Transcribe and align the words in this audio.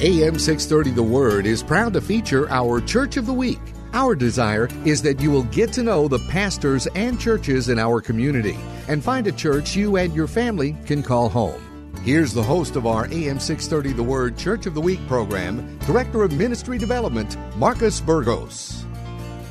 AM 0.00 0.38
630 0.38 0.92
The 0.92 1.02
Word 1.02 1.44
is 1.44 1.60
proud 1.60 1.92
to 1.94 2.00
feature 2.00 2.48
our 2.50 2.80
Church 2.80 3.16
of 3.16 3.26
the 3.26 3.34
Week. 3.34 3.58
Our 3.92 4.14
desire 4.14 4.68
is 4.84 5.02
that 5.02 5.20
you 5.20 5.28
will 5.28 5.42
get 5.42 5.72
to 5.72 5.82
know 5.82 6.06
the 6.06 6.20
pastors 6.30 6.86
and 6.94 7.18
churches 7.18 7.68
in 7.68 7.80
our 7.80 8.00
community 8.00 8.56
and 8.86 9.02
find 9.02 9.26
a 9.26 9.32
church 9.32 9.74
you 9.74 9.96
and 9.96 10.14
your 10.14 10.28
family 10.28 10.76
can 10.86 11.02
call 11.02 11.28
home. 11.28 11.60
Here's 12.04 12.32
the 12.32 12.44
host 12.44 12.76
of 12.76 12.86
our 12.86 13.06
AM 13.06 13.40
630 13.40 13.92
The 13.92 14.02
Word 14.04 14.38
Church 14.38 14.66
of 14.66 14.74
the 14.74 14.80
Week 14.80 15.04
program, 15.08 15.76
Director 15.78 16.22
of 16.22 16.30
Ministry 16.30 16.78
Development, 16.78 17.36
Marcus 17.56 18.00
Burgos. 18.00 18.84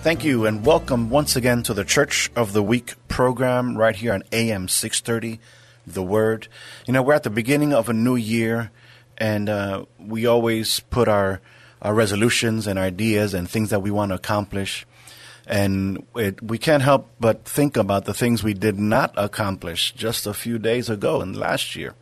Thank 0.02 0.24
you 0.24 0.46
and 0.46 0.66
welcome 0.66 1.10
once 1.10 1.36
again 1.36 1.62
to 1.64 1.74
the 1.74 1.84
Church 1.84 2.32
of 2.38 2.54
the 2.54 2.64
Week 2.64 2.94
program 3.10 3.78
right 3.78 3.98
here 3.98 4.14
on 4.14 4.24
AM 4.32 4.70
630 4.70 5.42
The 5.86 6.04
Word. 6.04 6.48
You 6.86 6.94
know, 6.94 7.04
we're 7.04 7.16
at 7.16 7.24
the 7.24 7.30
beginning 7.30 7.74
of 7.74 7.90
a 7.90 7.94
new 7.94 8.16
year 8.16 8.72
and 9.18 9.50
uh, 9.50 9.86
we 10.00 10.26
always 10.26 10.80
put 10.80 11.08
our 11.08 11.42
our 11.82 11.94
resolutions 11.94 12.68
and 12.68 12.80
ideas 12.80 13.34
and 13.34 13.50
things 13.50 13.70
that 13.70 13.82
we 13.82 13.92
want 13.92 14.10
to 14.10 14.16
accomplish. 14.16 14.86
And 15.46 16.06
it, 16.16 16.42
we 16.42 16.58
can't 16.58 16.84
help 16.84 17.10
but 17.20 17.46
think 17.46 17.78
about 17.78 18.06
the 18.06 18.14
things 18.14 18.44
we 18.44 18.54
did 18.54 18.80
not 18.80 19.14
accomplish 19.16 19.94
just 19.94 20.28
a 20.28 20.34
few 20.34 20.60
days 20.60 20.90
ago 20.90 21.22
and 21.22 21.36
last 21.36 21.76
year. 21.76 21.94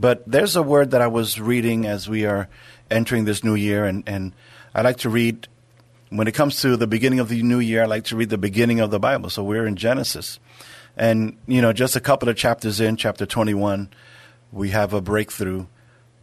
But 0.00 0.22
there's 0.26 0.56
a 0.56 0.62
word 0.62 0.90
that 0.90 1.00
I 1.00 1.06
was 1.06 1.40
reading 1.40 1.86
as 1.86 2.08
we 2.08 2.26
are 2.26 2.48
entering 2.90 3.24
this 3.24 3.44
new 3.44 3.54
year, 3.54 3.84
and, 3.84 4.02
and 4.06 4.32
I 4.74 4.82
like 4.82 4.98
to 4.98 5.08
read, 5.08 5.48
when 6.10 6.28
it 6.28 6.32
comes 6.32 6.60
to 6.62 6.76
the 6.76 6.86
beginning 6.86 7.20
of 7.20 7.28
the 7.28 7.42
new 7.42 7.60
year, 7.60 7.82
I 7.82 7.86
like 7.86 8.04
to 8.04 8.16
read 8.16 8.30
the 8.30 8.38
beginning 8.38 8.80
of 8.80 8.90
the 8.90 8.98
Bible. 8.98 9.30
So 9.30 9.42
we're 9.42 9.66
in 9.66 9.76
Genesis. 9.76 10.38
And, 10.96 11.36
you 11.46 11.62
know, 11.62 11.72
just 11.72 11.96
a 11.96 12.00
couple 12.00 12.28
of 12.28 12.36
chapters 12.36 12.80
in, 12.80 12.96
chapter 12.96 13.26
21, 13.26 13.90
we 14.52 14.70
have 14.70 14.92
a 14.92 15.00
breakthrough 15.00 15.66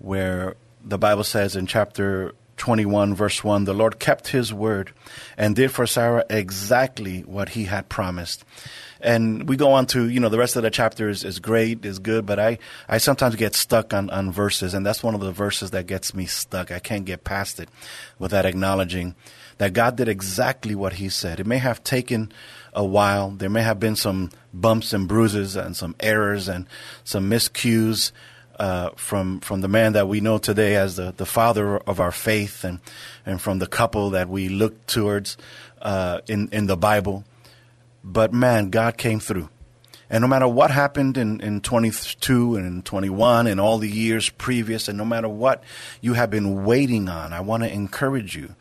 where 0.04 0.56
the 0.84 0.98
Bible 0.98 1.24
says 1.24 1.56
in 1.56 1.66
chapter 1.66 2.36
21, 2.58 3.16
verse 3.16 3.44
1, 3.44 3.64
the 3.64 3.74
Lord 3.74 4.00
kept 4.00 4.28
his 4.28 4.54
word 4.54 4.92
and 5.38 5.56
did 5.56 5.72
for 5.72 5.88
Sarah 5.88 6.26
exactly 6.30 7.22
what 7.22 7.50
he 7.50 7.64
had 7.66 7.88
promised. 7.90 8.44
And 9.00 9.48
we 9.48 9.56
go 9.56 9.72
on 9.74 9.86
to, 9.88 10.08
you 10.08 10.20
know, 10.20 10.30
the 10.30 10.38
rest 10.38 10.56
of 10.56 10.64
the 10.64 10.70
chapter 10.70 11.10
is, 11.10 11.24
is 11.24 11.40
great, 11.40 11.86
is 11.86 12.00
good, 12.00 12.26
but 12.26 12.38
I, 12.38 12.60
I 12.88 12.98
sometimes 12.98 13.36
get 13.36 13.56
stuck 13.56 13.94
on, 13.94 14.10
on 14.10 14.32
verses, 14.32 14.74
and 14.74 14.86
that's 14.86 15.04
one 15.04 15.16
of 15.16 15.22
the 15.22 15.32
verses 15.32 15.72
that 15.72 15.88
gets 15.88 16.14
me 16.14 16.26
stuck. 16.26 16.70
I 16.70 16.80
can't 16.80 17.06
get 17.06 17.24
past 17.24 17.60
it 17.60 17.70
without 18.20 18.46
acknowledging 18.46 19.16
that 19.58 19.74
God 19.74 19.96
did 19.96 20.10
exactly 20.10 20.76
what 20.76 20.94
he 20.94 21.10
said. 21.10 21.40
It 21.40 21.48
may 21.48 21.60
have 21.60 21.84
taken 21.84 22.32
a 22.74 22.84
while. 22.84 23.32
There 23.32 23.50
may 23.50 23.62
have 23.62 23.80
been 23.80 23.96
some 23.96 24.32
bumps 24.54 24.94
and 24.94 25.08
bruises 25.08 25.56
and 25.56 25.76
some 25.78 25.96
errors 26.00 26.48
and 26.48 26.66
some 27.04 27.30
miscues 27.30 28.12
uh, 28.64 28.92
from 28.96 29.42
from 29.42 29.60
the 29.60 29.68
man 29.68 29.92
that 29.92 30.08
we 30.08 30.22
know 30.22 30.38
today 30.38 30.78
as 30.78 30.96
the, 30.96 31.14
the 31.18 31.26
father 31.26 31.78
of 31.80 32.00
our 32.00 32.14
faith, 32.14 32.64
and 32.64 32.80
and 33.26 33.42
from 33.42 33.60
the 33.60 33.68
couple 33.68 34.12
that 34.12 34.30
we 34.30 34.48
look 34.48 34.86
towards 34.86 35.36
uh, 35.82 36.22
in 36.28 36.48
in 36.54 36.68
the 36.68 36.78
Bible. 36.78 37.26
But 38.06 38.32
man, 38.32 38.70
God 38.70 38.96
came 38.96 39.20
through, 39.20 39.50
and 40.10 40.22
no 40.22 40.30
matter 40.30 40.48
what 40.48 40.72
happened 40.72 41.18
in 41.18 41.42
in 41.42 41.60
22 41.60 42.56
and 42.56 42.66
in 42.66 42.82
21 42.84 43.48
and 43.48 43.60
all 43.60 43.80
the 43.80 43.90
years 43.90 44.30
previous, 44.30 44.88
and 44.88 44.98
no 44.98 45.04
matter 45.04 45.28
what 45.28 45.62
you 46.00 46.14
have 46.14 46.30
been 46.30 46.64
waiting 46.64 47.10
on, 47.10 47.34
I 47.34 47.42
want 47.42 47.64
to 47.64 47.70
encourage 47.70 48.34
you 48.34 48.56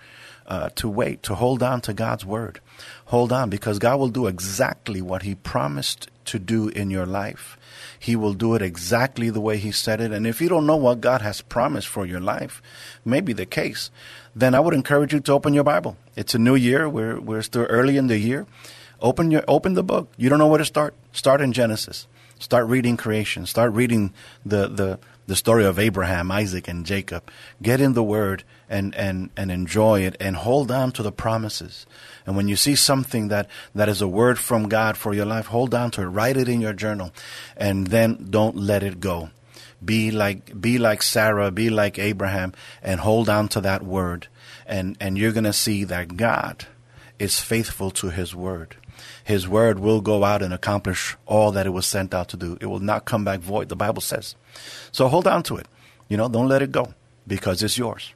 uh, 0.46 0.70
to 0.76 0.88
wait, 0.88 1.22
to 1.24 1.34
hold 1.34 1.62
on 1.62 1.80
to 1.82 1.92
God's 1.92 2.24
word. 2.24 2.60
Hold 3.06 3.32
on, 3.32 3.50
because 3.50 3.78
God 3.78 3.98
will 3.98 4.08
do 4.08 4.26
exactly 4.26 5.02
what 5.02 5.22
He 5.22 5.34
promised 5.34 6.08
to 6.26 6.38
do 6.38 6.68
in 6.68 6.90
your 6.90 7.06
life. 7.06 7.56
He 7.98 8.16
will 8.16 8.34
do 8.34 8.54
it 8.54 8.62
exactly 8.62 9.30
the 9.30 9.40
way 9.40 9.58
He 9.58 9.72
said 9.72 10.00
it. 10.00 10.12
And 10.12 10.26
if 10.26 10.40
you 10.40 10.48
don't 10.48 10.66
know 10.66 10.76
what 10.76 11.00
God 11.00 11.22
has 11.22 11.40
promised 11.40 11.88
for 11.88 12.06
your 12.06 12.20
life, 12.20 12.62
may 13.04 13.20
be 13.20 13.32
the 13.32 13.46
case, 13.46 13.90
then 14.34 14.54
I 14.54 14.60
would 14.60 14.74
encourage 14.74 15.12
you 15.12 15.20
to 15.20 15.32
open 15.32 15.54
your 15.54 15.64
Bible. 15.64 15.96
It's 16.16 16.34
a 16.34 16.38
new 16.38 16.54
year. 16.54 16.88
We're, 16.88 17.20
we're 17.20 17.42
still 17.42 17.64
early 17.64 17.96
in 17.96 18.06
the 18.06 18.18
year. 18.18 18.46
Open 19.00 19.30
your 19.30 19.42
open 19.48 19.74
the 19.74 19.82
book. 19.82 20.12
You 20.16 20.28
don't 20.28 20.38
know 20.38 20.46
where 20.46 20.58
to 20.58 20.64
start. 20.64 20.94
Start 21.12 21.40
in 21.40 21.52
Genesis. 21.52 22.06
Start 22.38 22.66
reading 22.66 22.96
creation. 22.96 23.46
Start 23.46 23.72
reading 23.72 24.12
the, 24.44 24.68
the, 24.68 24.98
the 25.26 25.36
story 25.36 25.64
of 25.64 25.78
Abraham, 25.78 26.30
Isaac, 26.30 26.66
and 26.66 26.84
Jacob. 26.84 27.30
Get 27.60 27.80
in 27.80 27.92
the 27.92 28.02
Word 28.02 28.42
and, 28.72 28.94
and, 28.94 29.28
and 29.36 29.52
enjoy 29.52 30.00
it 30.00 30.16
and 30.18 30.34
hold 30.34 30.70
on 30.72 30.92
to 30.92 31.02
the 31.02 31.12
promises. 31.12 31.86
And 32.26 32.34
when 32.36 32.48
you 32.48 32.56
see 32.56 32.74
something 32.74 33.28
that, 33.28 33.46
that 33.74 33.88
is 33.90 34.00
a 34.00 34.08
word 34.08 34.38
from 34.38 34.70
God 34.70 34.96
for 34.96 35.12
your 35.12 35.26
life, 35.26 35.46
hold 35.46 35.74
on 35.74 35.90
to 35.92 36.02
it, 36.02 36.06
write 36.06 36.38
it 36.38 36.48
in 36.48 36.62
your 36.62 36.72
journal, 36.72 37.12
and 37.54 37.88
then 37.88 38.28
don't 38.30 38.56
let 38.56 38.82
it 38.82 38.98
go. 38.98 39.28
Be 39.84 40.10
like, 40.10 40.58
be 40.58 40.78
like 40.78 41.02
Sarah, 41.02 41.50
be 41.50 41.68
like 41.68 41.98
Abraham, 41.98 42.54
and 42.82 43.00
hold 43.00 43.28
on 43.28 43.48
to 43.48 43.60
that 43.60 43.82
word. 43.82 44.28
And, 44.64 44.96
and 44.98 45.18
you're 45.18 45.32
going 45.32 45.44
to 45.44 45.52
see 45.52 45.84
that 45.84 46.16
God 46.16 46.66
is 47.18 47.40
faithful 47.40 47.90
to 47.90 48.08
his 48.08 48.34
word. 48.34 48.76
His 49.22 49.46
word 49.46 49.80
will 49.80 50.00
go 50.00 50.24
out 50.24 50.42
and 50.42 50.54
accomplish 50.54 51.16
all 51.26 51.52
that 51.52 51.66
it 51.66 51.70
was 51.70 51.86
sent 51.86 52.14
out 52.14 52.28
to 52.28 52.36
do. 52.38 52.56
It 52.60 52.66
will 52.66 52.80
not 52.80 53.04
come 53.04 53.24
back 53.24 53.40
void, 53.40 53.68
the 53.68 53.76
Bible 53.76 54.00
says. 54.00 54.34
So 54.92 55.08
hold 55.08 55.26
on 55.26 55.42
to 55.44 55.56
it. 55.56 55.66
You 56.08 56.16
know, 56.16 56.28
don't 56.28 56.48
let 56.48 56.62
it 56.62 56.72
go 56.72 56.94
because 57.26 57.62
it's 57.62 57.76
yours. 57.76 58.14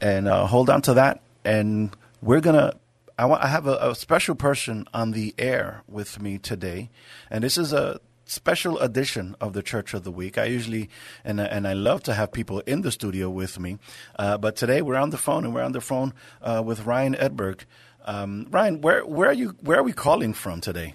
And 0.00 0.28
uh, 0.28 0.46
hold 0.46 0.70
on 0.70 0.82
to 0.82 0.94
that. 0.94 1.22
And 1.44 1.94
we're 2.22 2.40
going 2.40 2.56
to 2.56 2.76
I, 3.18 3.24
want, 3.24 3.42
I 3.42 3.48
have 3.48 3.66
a, 3.66 3.76
a, 3.80 3.94
special 3.96 4.36
person 4.36 4.86
on 4.94 5.10
the 5.10 5.34
air 5.38 5.82
with 5.88 6.22
me 6.22 6.38
today, 6.38 6.88
and 7.30 7.42
this 7.42 7.58
is 7.58 7.72
a 7.72 8.00
special 8.26 8.78
edition 8.78 9.34
of 9.40 9.54
the 9.54 9.62
Church 9.62 9.92
of 9.92 10.04
the 10.04 10.12
Week. 10.12 10.38
I 10.38 10.44
usually 10.44 10.88
and 11.24 11.40
and 11.40 11.66
I 11.66 11.72
love 11.72 12.04
to 12.04 12.14
have 12.14 12.30
people 12.30 12.60
in 12.60 12.82
the 12.82 12.92
studio 12.92 13.28
with 13.28 13.58
me, 13.58 13.78
uh, 14.18 14.38
but 14.38 14.54
today 14.54 14.82
we're 14.82 14.96
on 14.96 15.10
the 15.10 15.18
phone, 15.18 15.44
and 15.44 15.52
we're 15.52 15.64
on 15.64 15.72
the 15.72 15.80
phone 15.80 16.14
uh, 16.40 16.62
with 16.64 16.86
Ryan 16.86 17.14
Edberg. 17.14 17.62
Um, 18.04 18.46
Ryan, 18.50 18.80
where 18.82 19.04
where 19.04 19.30
are 19.30 19.34
you? 19.34 19.56
Where 19.62 19.80
are 19.80 19.82
we 19.82 19.92
calling 19.92 20.32
from 20.32 20.60
today? 20.60 20.94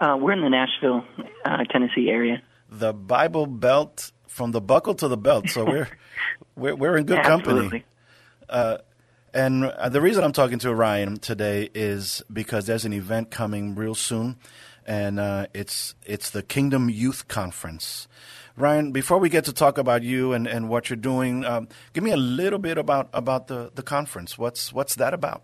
Uh, 0.00 0.18
we're 0.20 0.32
in 0.32 0.42
the 0.42 0.50
Nashville, 0.50 1.02
uh, 1.46 1.64
Tennessee 1.70 2.10
area. 2.10 2.42
The 2.68 2.92
Bible 2.92 3.46
Belt, 3.46 4.12
from 4.26 4.50
the 4.50 4.60
buckle 4.60 4.94
to 4.96 5.08
the 5.08 5.16
belt. 5.16 5.48
So 5.48 5.64
we're 5.64 5.88
we're, 6.56 6.74
we're 6.74 6.96
in 6.96 7.04
good 7.04 7.22
company. 7.22 7.84
Uh, 8.48 8.78
and 9.32 9.64
uh, 9.64 9.88
the 9.88 10.00
reason 10.00 10.22
I'm 10.22 10.32
talking 10.32 10.58
to 10.60 10.74
Ryan 10.74 11.16
today 11.16 11.68
is 11.74 12.22
because 12.32 12.66
there's 12.66 12.84
an 12.84 12.92
event 12.92 13.30
coming 13.30 13.74
real 13.74 13.94
soon, 13.94 14.36
and 14.86 15.18
uh, 15.18 15.46
it's 15.52 15.94
it's 16.06 16.30
the 16.30 16.42
Kingdom 16.42 16.88
Youth 16.88 17.26
Conference. 17.26 18.06
Ryan, 18.56 18.92
before 18.92 19.18
we 19.18 19.28
get 19.28 19.44
to 19.46 19.52
talk 19.52 19.78
about 19.78 20.04
you 20.04 20.32
and, 20.32 20.46
and 20.46 20.68
what 20.68 20.88
you're 20.88 20.96
doing, 20.96 21.44
um, 21.44 21.66
give 21.92 22.04
me 22.04 22.12
a 22.12 22.16
little 22.16 22.60
bit 22.60 22.78
about, 22.78 23.08
about 23.12 23.48
the, 23.48 23.72
the 23.74 23.82
conference. 23.82 24.38
What's 24.38 24.72
what's 24.72 24.94
that 24.94 25.12
about? 25.12 25.42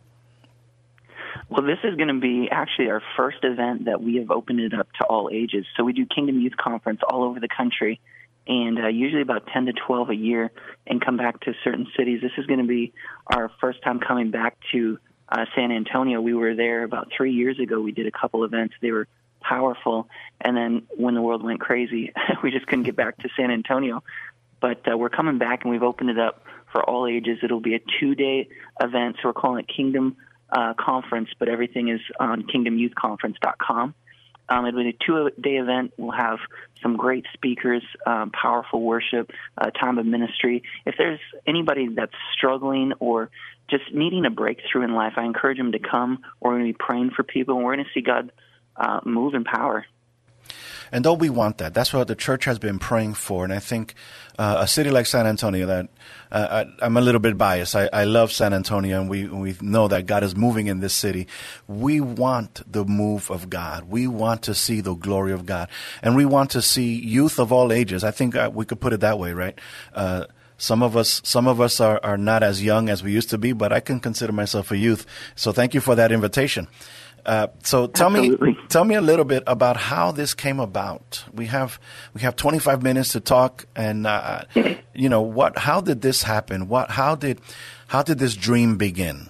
Well, 1.49 1.67
this 1.67 1.79
is 1.83 1.97
going 1.97 2.15
to 2.15 2.21
be 2.21 2.49
actually 2.53 2.91
our 2.91 3.03
first 3.17 3.39
event 3.43 3.87
that 3.87 4.01
we 4.01 4.17
have 4.17 4.31
opened 4.31 4.61
it 4.61 4.73
up 4.73 4.87
to 5.01 5.05
all 5.07 5.29
ages. 5.33 5.67
So 5.77 5.83
we 5.83 5.93
do 5.93 6.07
Kingdom 6.07 6.39
Youth 6.41 6.57
Conference 6.57 7.01
all 7.09 7.25
over 7.25 7.41
the 7.41 7.49
country 7.49 8.01
and 8.51 8.81
uh, 8.81 8.89
usually 8.89 9.23
about 9.23 9.47
10 9.47 9.67
to 9.67 9.73
12 9.73 10.11
a 10.11 10.15
year 10.15 10.51
and 10.85 11.01
come 11.01 11.17
back 11.17 11.39
to 11.43 11.55
certain 11.63 11.87
cities. 11.97 12.21
This 12.21 12.33
is 12.37 12.47
going 12.47 12.59
to 12.59 12.67
be 12.67 12.93
our 13.29 13.49
first 13.61 13.81
time 13.83 14.01
coming 14.01 14.33
back 14.33 14.57
to 14.73 14.99
uh, 15.29 15.45
San 15.55 15.71
Antonio. 15.71 16.21
We 16.21 16.35
were 16.35 16.57
there 16.57 16.83
about 16.83 17.13
three 17.17 17.33
years 17.33 17.61
ago. 17.61 17.81
We 17.81 17.93
did 17.93 18.09
a 18.09 18.11
couple 18.11 18.43
events. 18.43 18.75
They 18.83 18.91
were 18.91 19.07
powerful. 19.41 20.09
And 20.41 20.57
then 20.57 20.83
when 20.97 21.15
the 21.15 21.23
world 21.23 21.45
went 21.45 21.61
crazy, 21.61 22.13
we 22.43 22.51
just 22.51 22.67
couldn't 22.67 22.83
get 22.83 22.97
back 22.97 23.19
to 23.19 23.29
San 23.37 23.53
Antonio. 23.53 24.03
But 24.61 24.83
uh, 24.91 24.99
we're 24.99 25.11
coming 25.11 25.39
back 25.39 25.63
and 25.63 25.71
we've 25.71 25.85
opened 25.85 26.11
it 26.11 26.19
up 26.19 26.43
for 26.73 26.83
all 26.83 27.07
ages. 27.07 27.39
It'll 27.45 27.61
be 27.61 27.77
a 27.77 27.81
two 28.01 28.17
day 28.17 28.49
event. 28.81 29.17
So 29.23 29.29
we're 29.29 29.35
calling 29.35 29.61
it 29.61 29.73
Kingdom 29.75 30.17
uh, 30.51 30.75
Conference, 30.75 31.29
but 31.39 31.49
everything 31.49 31.89
is 31.89 32.01
on 32.19 32.43
kingdomyouthconference.com. 32.43 33.95
Um, 34.51 34.67
it'll 34.67 34.83
be 34.83 34.91
a 34.91 35.05
two-day 35.07 35.57
event. 35.57 35.93
We'll 35.97 36.11
have 36.11 36.41
some 36.83 36.97
great 36.97 37.25
speakers, 37.33 37.83
um, 38.05 38.31
powerful 38.31 38.83
worship, 38.83 39.31
uh, 39.57 39.71
time 39.71 39.99
of 39.99 40.07
ministry. 40.07 40.65
If 40.85 40.97
there's 40.99 41.21
anybody 41.47 41.89
that's 41.89 42.13
struggling 42.37 42.93
or 42.99 43.31
just 43.71 43.85
needing 43.95 44.27
a 44.27 44.31
breakthrough 44.31 44.83
in 44.83 44.95
life, 44.95 45.13
I 45.17 45.25
encourage 45.25 45.59
them 45.59 45.73
to 45.73 45.79
come. 45.79 46.25
We're 46.41 46.53
going 46.53 46.67
to 46.67 46.73
be 46.73 46.77
praying 46.79 47.11
for 47.11 47.23
people, 47.23 47.57
and 47.57 47.65
we're 47.65 47.77
going 47.77 47.87
to 47.87 47.91
see 47.95 48.01
God 48.01 48.33
uh, 48.77 49.01
move 49.05 49.35
in 49.35 49.45
power. 49.45 49.87
And 50.93 51.05
don't 51.05 51.19
we 51.19 51.31
want 51.31 51.59
that? 51.59 51.75
That's 51.75 51.93
what 51.93 52.09
the 52.09 52.15
church 52.15 52.45
has 52.45 52.59
been 52.59 52.79
praying 52.79 53.15
for. 53.15 53.45
And 53.45 53.53
I 53.53 53.59
think 53.59 53.95
uh, 54.39 54.57
a 54.61 54.67
city 54.67 54.91
like 54.91 55.07
San 55.07 55.27
Antonio, 55.27 55.67
that 55.67 55.89
uh, 56.33 56.65
I, 56.81 56.87
am 56.87 56.97
a 56.97 57.01
little 57.01 57.21
bit 57.21 57.37
biased. 57.37 57.77
I, 57.77 57.89
I, 57.93 58.05
love 58.05 58.33
San 58.33 58.55
Antonio, 58.55 59.01
and 59.01 59.11
we 59.11 59.27
we 59.27 59.55
know 59.61 59.89
that 59.89 60.07
God 60.07 60.23
is 60.23 60.35
moving 60.35 60.67
in 60.67 60.81
this 60.81 60.95
city. 60.95 61.27
We 61.69 62.01
want 62.01 62.63
the 62.71 62.85
move 62.85 63.31
of 63.31 63.51
God. 63.51 63.85
We 63.85 64.07
want 64.07 64.43
to 64.43 64.55
see 64.55 64.81
the 64.81 64.95
glory 64.95 65.33
of 65.33 65.45
God, 65.47 65.69
and 66.03 66.17
we 66.17 66.25
want 66.25 66.51
to 66.51 66.63
see 66.63 66.95
youth 66.95 67.39
of 67.39 67.53
all 67.53 67.73
ages. 67.73 68.03
I 68.03 68.13
think 68.13 68.35
uh, 68.35 68.51
we 68.53 68.65
could 68.65 68.81
put 68.81 68.93
it 68.93 69.01
that 69.01 69.19
way, 69.19 69.33
right? 69.33 69.59
Uh, 69.95 70.25
some 70.61 70.83
of 70.83 70.95
us, 70.97 71.23
some 71.25 71.47
of 71.47 71.61
us 71.61 71.81
are, 71.81 71.99
are 72.03 72.19
not 72.19 72.43
as 72.43 72.63
young 72.63 72.91
as 72.91 73.03
we 73.03 73.13
used 73.13 73.31
to 73.31 73.39
be, 73.39 73.53
but 73.53 73.73
I 73.73 73.81
can 73.81 73.99
consider 73.99 74.33
myself 74.33 74.71
a 74.71 74.77
youth. 74.77 75.07
So 75.35 75.53
thank 75.53 75.73
you 75.73 75.81
for 75.81 75.95
that 75.95 76.13
invitation. 76.13 76.69
Uh, 77.25 77.49
so 77.63 77.87
tell 77.87 78.09
Absolutely. 78.09 78.53
me, 78.53 78.59
tell 78.69 78.85
me 78.85 78.95
a 78.95 79.01
little 79.01 79.25
bit 79.25 79.43
about 79.47 79.77
how 79.77 80.11
this 80.11 80.35
came 80.35 80.61
about. 80.61 81.25
We 81.33 81.47
have 81.47 81.79
we 82.15 82.23
have 82.23 82.37
25 82.37 82.83
minutes 82.83 83.13
to 83.13 83.21
talk, 83.21 83.67
and 83.77 84.07
uh, 84.07 84.45
you 84.95 85.09
know 85.09 85.23
what? 85.23 85.59
How 85.59 85.81
did 85.81 86.01
this 86.01 86.23
happen? 86.23 86.69
What? 86.69 86.91
How 86.91 87.15
did 87.15 87.41
how 87.89 88.03
did 88.03 88.19
this 88.19 88.35
dream 88.35 88.77
begin? 88.77 89.29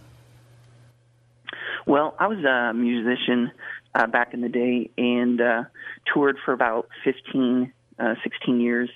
Well, 1.87 2.15
I 2.19 2.29
was 2.29 2.39
a 2.45 2.73
musician 2.75 3.51
uh, 3.95 4.07
back 4.07 4.35
in 4.35 4.43
the 4.43 4.49
day 4.49 4.91
and 4.97 5.41
uh, 5.41 5.65
toured 6.13 6.37
for 6.45 6.53
about 6.53 6.89
15, 7.05 7.73
uh, 7.99 8.15
16 8.23 8.61
years 8.61 8.91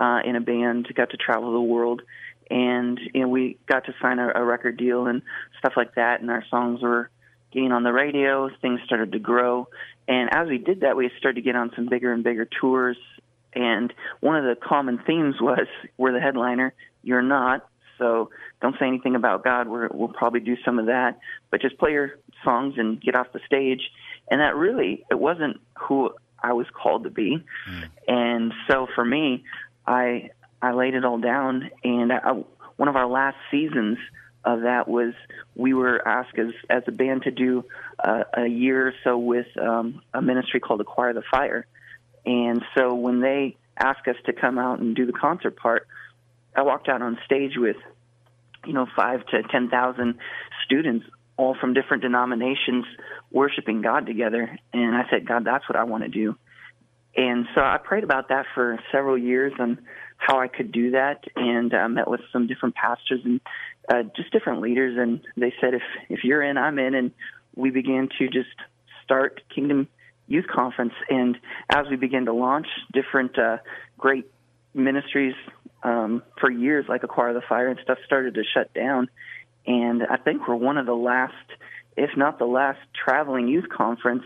uh, 0.00 0.20
in 0.24 0.36
a 0.36 0.40
band. 0.40 0.88
Got 0.94 1.10
to 1.10 1.16
travel 1.16 1.52
the 1.52 1.60
world, 1.60 2.02
and 2.50 2.98
you 3.14 3.20
know, 3.20 3.28
we 3.28 3.58
got 3.66 3.84
to 3.86 3.94
sign 4.02 4.18
a, 4.18 4.32
a 4.34 4.44
record 4.44 4.76
deal 4.76 5.06
and 5.06 5.22
stuff 5.58 5.74
like 5.76 5.94
that. 5.94 6.20
And 6.20 6.30
our 6.30 6.44
songs 6.50 6.82
were 6.82 7.10
getting 7.52 7.72
on 7.72 7.82
the 7.82 7.92
radio. 7.92 8.50
Things 8.60 8.80
started 8.84 9.12
to 9.12 9.18
grow, 9.18 9.68
and 10.08 10.32
as 10.32 10.48
we 10.48 10.58
did 10.58 10.80
that, 10.80 10.96
we 10.96 11.10
started 11.18 11.36
to 11.36 11.42
get 11.42 11.56
on 11.56 11.70
some 11.74 11.86
bigger 11.86 12.12
and 12.12 12.24
bigger 12.24 12.46
tours. 12.60 12.96
And 13.52 13.92
one 14.20 14.36
of 14.36 14.44
the 14.44 14.56
common 14.60 14.98
themes 15.06 15.36
was, 15.40 15.66
"We're 15.96 16.12
the 16.12 16.20
headliner. 16.20 16.74
You're 17.02 17.22
not." 17.22 17.66
So 17.98 18.30
don't 18.62 18.76
say 18.78 18.86
anything 18.86 19.14
about 19.14 19.44
God. 19.44 19.68
We're, 19.68 19.88
we'll 19.92 20.08
probably 20.08 20.40
do 20.40 20.56
some 20.64 20.78
of 20.78 20.86
that, 20.86 21.18
but 21.50 21.60
just 21.60 21.78
play 21.78 21.92
your 21.92 22.18
songs 22.42 22.74
and 22.78 23.00
get 23.00 23.14
off 23.14 23.26
the 23.32 23.40
stage. 23.44 23.82
And 24.30 24.40
that 24.40 24.56
really, 24.56 25.04
it 25.10 25.18
wasn't 25.18 25.60
who 25.78 26.10
I 26.42 26.54
was 26.54 26.66
called 26.72 27.04
to 27.04 27.10
be. 27.10 27.44
Mm. 27.70 27.88
And 28.08 28.52
so 28.68 28.86
for 28.94 29.04
me, 29.04 29.44
I 29.86 30.30
I 30.62 30.72
laid 30.72 30.94
it 30.94 31.04
all 31.04 31.18
down. 31.18 31.70
And 31.84 32.12
I, 32.12 32.42
one 32.76 32.88
of 32.88 32.96
our 32.96 33.06
last 33.06 33.36
seasons 33.50 33.98
of 34.44 34.62
that 34.62 34.88
was 34.88 35.12
we 35.54 35.74
were 35.74 36.06
asked 36.06 36.38
as 36.38 36.52
as 36.68 36.82
a 36.86 36.92
band 36.92 37.22
to 37.22 37.30
do 37.30 37.64
uh, 38.02 38.24
a 38.34 38.46
year 38.46 38.88
or 38.88 38.94
so 39.04 39.18
with 39.18 39.46
um, 39.60 40.02
a 40.14 40.22
ministry 40.22 40.60
called 40.60 40.80
Acquire 40.80 41.12
the 41.12 41.22
Fire. 41.30 41.66
And 42.24 42.62
so 42.76 42.94
when 42.94 43.20
they 43.20 43.56
asked 43.76 44.06
us 44.08 44.16
to 44.26 44.32
come 44.32 44.58
out 44.58 44.78
and 44.80 44.94
do 44.94 45.06
the 45.06 45.12
concert 45.12 45.56
part, 45.56 45.86
I 46.54 46.62
walked 46.62 46.88
out 46.88 47.02
on 47.02 47.18
stage 47.24 47.52
with, 47.56 47.76
you 48.66 48.72
know, 48.72 48.86
five 48.96 49.24
to 49.26 49.42
ten 49.50 49.68
thousand 49.68 50.18
students, 50.64 51.06
all 51.36 51.56
from 51.60 51.74
different 51.74 52.02
denominations, 52.02 52.84
worshiping 53.30 53.82
God 53.82 54.06
together. 54.06 54.58
And 54.72 54.94
I 54.94 55.04
said, 55.10 55.26
God, 55.26 55.44
that's 55.44 55.68
what 55.68 55.76
I 55.76 55.84
want 55.84 56.04
to 56.04 56.08
do. 56.08 56.36
And 57.16 57.46
so 57.54 57.60
I 57.60 57.78
prayed 57.82 58.04
about 58.04 58.28
that 58.28 58.46
for 58.54 58.78
several 58.92 59.18
years 59.18 59.52
on 59.58 59.78
how 60.26 60.38
I 60.38 60.48
could 60.48 60.70
do 60.70 60.92
that, 60.92 61.24
and 61.34 61.72
uh, 61.72 61.88
met 61.88 62.08
with 62.08 62.20
some 62.32 62.46
different 62.46 62.74
pastors 62.74 63.20
and 63.24 63.40
uh, 63.88 64.02
just 64.14 64.30
different 64.30 64.60
leaders. 64.60 64.98
And 64.98 65.20
they 65.36 65.52
said, 65.60 65.72
if 65.74 65.82
if 66.08 66.20
you're 66.24 66.42
in, 66.42 66.56
I'm 66.58 66.78
in. 66.78 66.94
And 66.94 67.10
we 67.56 67.70
began 67.70 68.08
to 68.18 68.28
just 68.28 68.54
start 69.02 69.40
Kingdom 69.54 69.88
Youth 70.28 70.46
Conference. 70.46 70.92
And 71.08 71.36
as 71.68 71.86
we 71.90 71.96
began 71.96 72.26
to 72.26 72.32
launch 72.32 72.68
different 72.92 73.38
uh, 73.38 73.58
great 73.98 74.26
ministries 74.74 75.34
um, 75.82 76.22
for 76.38 76.50
years, 76.50 76.84
like 76.88 77.02
Acquire 77.02 77.30
of 77.30 77.34
the 77.34 77.48
Fire 77.48 77.68
and 77.68 77.80
stuff, 77.82 77.98
started 78.06 78.34
to 78.34 78.44
shut 78.54 78.72
down. 78.74 79.08
And 79.66 80.02
I 80.06 80.16
think 80.16 80.46
we're 80.46 80.54
one 80.54 80.78
of 80.78 80.86
the 80.86 80.94
last, 80.94 81.34
if 81.96 82.10
not 82.16 82.38
the 82.38 82.46
last, 82.46 82.78
traveling 83.04 83.48
youth 83.48 83.68
conference 83.68 84.24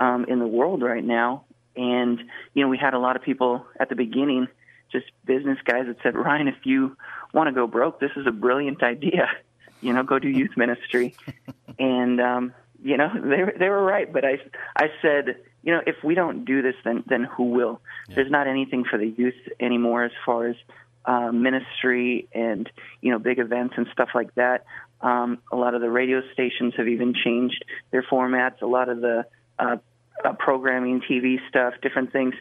um, 0.00 0.26
in 0.28 0.38
the 0.38 0.46
world 0.46 0.82
right 0.82 1.04
now. 1.04 1.44
And, 1.76 2.18
you 2.52 2.62
know, 2.62 2.68
we 2.68 2.78
had 2.78 2.94
a 2.94 2.98
lot 2.98 3.16
of 3.16 3.22
people 3.22 3.64
at 3.78 3.88
the 3.88 3.96
beginning, 3.96 4.48
just 4.92 5.06
business 5.24 5.58
guys 5.64 5.86
that 5.86 5.96
said, 6.02 6.16
Ryan, 6.16 6.48
if 6.48 6.64
you 6.64 6.96
want 7.32 7.48
to 7.48 7.52
go 7.52 7.66
broke, 7.66 8.00
this 8.00 8.10
is 8.16 8.26
a 8.26 8.32
brilliant 8.32 8.82
idea. 8.82 9.28
You 9.82 9.94
know, 9.94 10.02
go 10.02 10.18
do 10.18 10.28
youth 10.28 10.58
ministry. 10.58 11.14
and, 11.78 12.20
um, 12.20 12.52
you 12.82 12.98
know, 12.98 13.08
they, 13.14 13.58
they 13.58 13.70
were 13.70 13.82
right. 13.82 14.12
But 14.12 14.26
I, 14.26 14.38
I 14.76 14.88
said, 15.00 15.36
you 15.62 15.72
know, 15.72 15.80
if 15.86 15.96
we 16.04 16.14
don't 16.14 16.44
do 16.44 16.60
this, 16.60 16.74
then 16.84 17.04
then 17.06 17.24
who 17.24 17.44
will? 17.44 17.80
Yeah. 18.08 18.16
There's 18.16 18.30
not 18.30 18.46
anything 18.46 18.84
for 18.84 18.98
the 18.98 19.06
youth 19.06 19.34
anymore 19.58 20.04
as 20.04 20.12
far 20.26 20.48
as 20.48 20.56
uh, 21.04 21.32
ministry 21.32 22.28
and 22.32 22.70
you 23.00 23.10
know 23.10 23.18
big 23.18 23.38
events 23.38 23.74
and 23.76 23.86
stuff 23.92 24.10
like 24.14 24.34
that. 24.34 24.64
Um, 25.00 25.38
a 25.50 25.56
lot 25.56 25.74
of 25.74 25.80
the 25.80 25.90
radio 25.90 26.22
stations 26.32 26.74
have 26.76 26.88
even 26.88 27.14
changed 27.14 27.64
their 27.90 28.02
formats. 28.02 28.60
A 28.62 28.66
lot 28.66 28.88
of 28.88 29.00
the 29.00 29.24
uh, 29.58 29.76
uh, 30.24 30.32
programming, 30.34 31.00
TV 31.00 31.36
stuff, 31.48 31.74
different 31.82 32.12
things. 32.12 32.34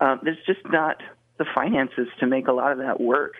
Uh, 0.00 0.16
there's 0.22 0.38
just 0.46 0.60
not 0.66 1.02
the 1.38 1.46
finances 1.54 2.08
to 2.20 2.26
make 2.26 2.48
a 2.48 2.52
lot 2.52 2.72
of 2.72 2.78
that 2.78 3.00
work 3.00 3.34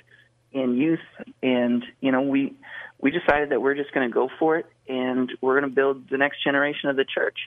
in 0.53 0.77
youth, 0.77 1.01
and 1.43 1.85
you 2.01 2.13
know 2.13 2.23
we 2.23 2.55
we 3.01 3.11
decided 3.11 3.51
that 3.51 3.61
we're 3.61 3.75
just 3.75 3.93
going 3.93 4.09
to 4.09 4.13
go 4.13 4.29
for 4.39 4.57
it, 4.57 4.67
and 4.89 5.31
we're 5.41 5.59
going 5.59 5.71
to 5.71 5.75
build 5.75 6.09
the 6.09 6.19
next 6.19 6.43
generation 6.43 6.89
of 6.89 6.97
the 6.97 7.05
church. 7.05 7.39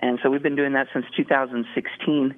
And 0.00 0.18
so 0.22 0.30
we've 0.30 0.42
been 0.42 0.56
doing 0.56 0.72
that 0.72 0.88
since 0.92 1.06
2016. 1.16 2.34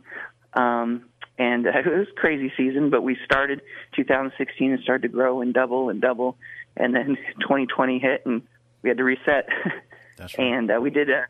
Um, 0.52 1.04
and 1.38 1.66
it 1.66 1.86
was 1.86 2.08
a 2.08 2.20
crazy 2.20 2.52
season, 2.56 2.90
but 2.90 3.02
we 3.02 3.16
started 3.24 3.62
2016 3.96 4.72
and 4.72 4.82
started 4.82 5.02
to 5.02 5.08
grow 5.08 5.40
and 5.40 5.52
double 5.52 5.88
and 5.88 6.00
double. 6.00 6.36
And 6.76 6.94
then 6.94 7.16
2020 7.40 7.98
hit 7.98 8.26
and 8.26 8.42
we 8.82 8.90
had 8.90 8.98
to 8.98 9.04
reset. 9.04 9.48
That's 10.16 10.38
right. 10.38 10.44
and 10.44 10.70
uh, 10.70 10.78
we 10.80 10.90
did 10.90 11.10
uh, 11.10 11.22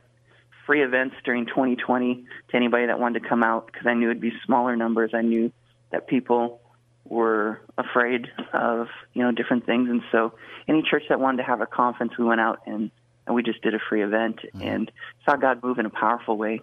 free 0.67 0.82
events 0.82 1.17
during 1.25 1.47
2020 1.47 2.26
to 2.50 2.56
anybody 2.56 2.87
that 2.87 2.99
wanted 2.99 3.23
to 3.23 3.29
come 3.29 3.43
out 3.43 3.67
because 3.67 3.87
I 3.87 3.94
knew 3.94 4.11
it'd 4.11 4.21
be 4.21 4.32
smaller 4.44 4.76
numbers. 4.76 5.12
I 5.15 5.23
knew 5.23 5.53
that 5.94 6.08
people 6.08 6.61
were 7.05 7.61
afraid 7.79 8.26
of 8.52 8.88
you 9.12 9.23
know 9.23 9.31
different 9.31 9.64
things, 9.64 9.88
and 9.88 10.02
so 10.11 10.35
any 10.67 10.82
church 10.82 11.05
that 11.08 11.20
wanted 11.20 11.38
to 11.38 11.44
have 11.44 11.61
a 11.61 11.67
conference, 11.67 12.19
we 12.19 12.25
went 12.25 12.41
out 12.41 12.61
and 12.67 12.91
and 13.26 13.35
we 13.37 13.43
just 13.43 13.62
did 13.62 13.75
a 13.75 13.79
free 13.88 14.02
event 14.02 14.41
mm-hmm. 14.41 14.62
and 14.62 14.91
saw 15.25 15.37
God 15.37 15.62
move 15.62 15.79
in 15.79 15.87
a 15.87 15.91
powerful 15.91 16.37
way. 16.37 16.61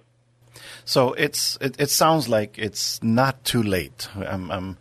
So 0.84 1.14
it's 1.14 1.58
it, 1.62 1.80
it 1.80 1.90
sounds 1.90 2.28
like 2.28 2.60
it's 2.60 3.02
not 3.02 3.46
too 3.46 3.64
late. 3.64 4.10
I'm 4.16 4.52
I'm 4.52 4.78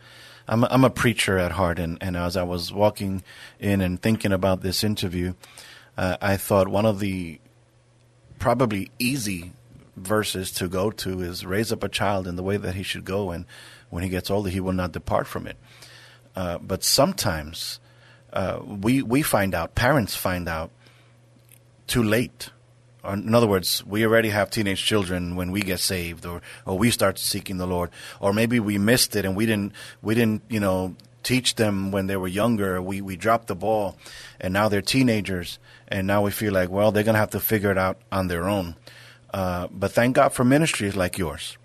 I'm 0.48 0.64
a, 0.64 0.68
I'm 0.68 0.84
a 0.84 0.90
preacher 0.90 1.38
at 1.38 1.52
heart, 1.52 1.78
and, 1.78 1.96
and 2.00 2.16
as 2.16 2.36
I 2.36 2.42
was 2.42 2.72
walking 2.72 3.22
in 3.60 3.80
and 3.80 4.02
thinking 4.02 4.32
about 4.32 4.62
this 4.62 4.82
interview, 4.82 5.34
uh, 5.96 6.16
I 6.20 6.36
thought 6.36 6.66
one 6.66 6.86
of 6.86 6.98
the 6.98 7.40
probably 8.40 8.90
easy 8.98 9.52
verses 10.00 10.50
to 10.52 10.68
go 10.68 10.90
to 10.90 11.20
is 11.20 11.44
raise 11.44 11.72
up 11.72 11.82
a 11.82 11.88
child 11.88 12.26
in 12.26 12.36
the 12.36 12.42
way 12.42 12.56
that 12.56 12.74
he 12.74 12.82
should 12.82 13.04
go, 13.04 13.30
and 13.30 13.44
when 13.90 14.02
he 14.02 14.08
gets 14.08 14.30
older, 14.30 14.50
he 14.50 14.60
will 14.60 14.72
not 14.72 14.92
depart 14.92 15.26
from 15.26 15.46
it. 15.46 15.56
Uh, 16.34 16.58
but 16.58 16.84
sometimes 16.84 17.80
uh, 18.32 18.60
we 18.64 19.02
we 19.02 19.22
find 19.22 19.54
out, 19.54 19.74
parents 19.74 20.14
find 20.14 20.48
out 20.48 20.70
too 21.86 22.02
late. 22.02 22.50
Or 23.02 23.14
In 23.14 23.34
other 23.34 23.46
words, 23.46 23.84
we 23.84 24.04
already 24.04 24.28
have 24.28 24.50
teenage 24.50 24.84
children 24.84 25.34
when 25.34 25.50
we 25.50 25.62
get 25.62 25.80
saved, 25.80 26.26
or, 26.26 26.42
or 26.66 26.78
we 26.78 26.90
start 26.90 27.18
seeking 27.18 27.56
the 27.56 27.66
Lord, 27.66 27.90
or 28.20 28.32
maybe 28.32 28.60
we 28.60 28.78
missed 28.78 29.16
it 29.16 29.24
and 29.24 29.34
we 29.36 29.46
didn't 29.46 29.72
we 30.02 30.14
didn't 30.14 30.42
you 30.48 30.60
know 30.60 30.94
teach 31.22 31.56
them 31.56 31.90
when 31.90 32.06
they 32.06 32.16
were 32.16 32.28
younger. 32.28 32.80
We 32.80 33.00
we 33.00 33.16
dropped 33.16 33.48
the 33.48 33.56
ball, 33.56 33.96
and 34.40 34.52
now 34.52 34.68
they're 34.68 34.82
teenagers, 34.82 35.58
and 35.88 36.06
now 36.06 36.22
we 36.22 36.30
feel 36.30 36.52
like 36.52 36.70
well 36.70 36.92
they're 36.92 37.04
gonna 37.04 37.18
have 37.18 37.30
to 37.30 37.40
figure 37.40 37.70
it 37.70 37.78
out 37.78 37.98
on 38.12 38.28
their 38.28 38.48
own. 38.48 38.76
Uh, 39.32 39.68
but 39.70 39.92
thank 39.92 40.16
God 40.16 40.30
for 40.30 40.44
ministries 40.44 40.96
like 40.96 41.18
yours 41.18 41.56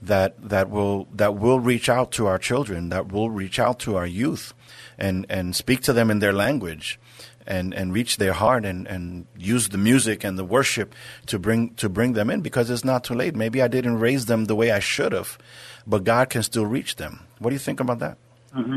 that 0.00 0.48
that 0.48 0.70
will 0.70 1.08
that 1.14 1.34
will 1.34 1.60
reach 1.60 1.88
out 1.88 2.12
to 2.12 2.26
our 2.26 2.38
children, 2.38 2.88
that 2.90 3.10
will 3.10 3.30
reach 3.30 3.58
out 3.58 3.78
to 3.80 3.96
our 3.96 4.06
youth, 4.06 4.54
and 4.96 5.26
and 5.28 5.56
speak 5.56 5.80
to 5.82 5.92
them 5.92 6.10
in 6.10 6.20
their 6.20 6.32
language, 6.32 6.98
and, 7.46 7.74
and 7.74 7.92
reach 7.92 8.18
their 8.18 8.32
heart 8.32 8.64
and, 8.64 8.86
and 8.86 9.26
use 9.36 9.70
the 9.70 9.78
music 9.78 10.22
and 10.22 10.38
the 10.38 10.44
worship 10.44 10.94
to 11.26 11.38
bring 11.38 11.74
to 11.74 11.88
bring 11.88 12.12
them 12.12 12.30
in 12.30 12.42
because 12.42 12.70
it's 12.70 12.84
not 12.84 13.04
too 13.04 13.14
late. 13.14 13.34
Maybe 13.34 13.62
I 13.62 13.68
didn't 13.68 13.98
raise 13.98 14.26
them 14.26 14.44
the 14.44 14.54
way 14.54 14.70
I 14.70 14.78
should 14.78 15.12
have, 15.12 15.38
but 15.86 16.04
God 16.04 16.30
can 16.30 16.42
still 16.42 16.66
reach 16.66 16.96
them. 16.96 17.26
What 17.38 17.50
do 17.50 17.54
you 17.54 17.60
think 17.60 17.80
about 17.80 17.98
that? 17.98 18.18
Mm-hmm. 18.54 18.76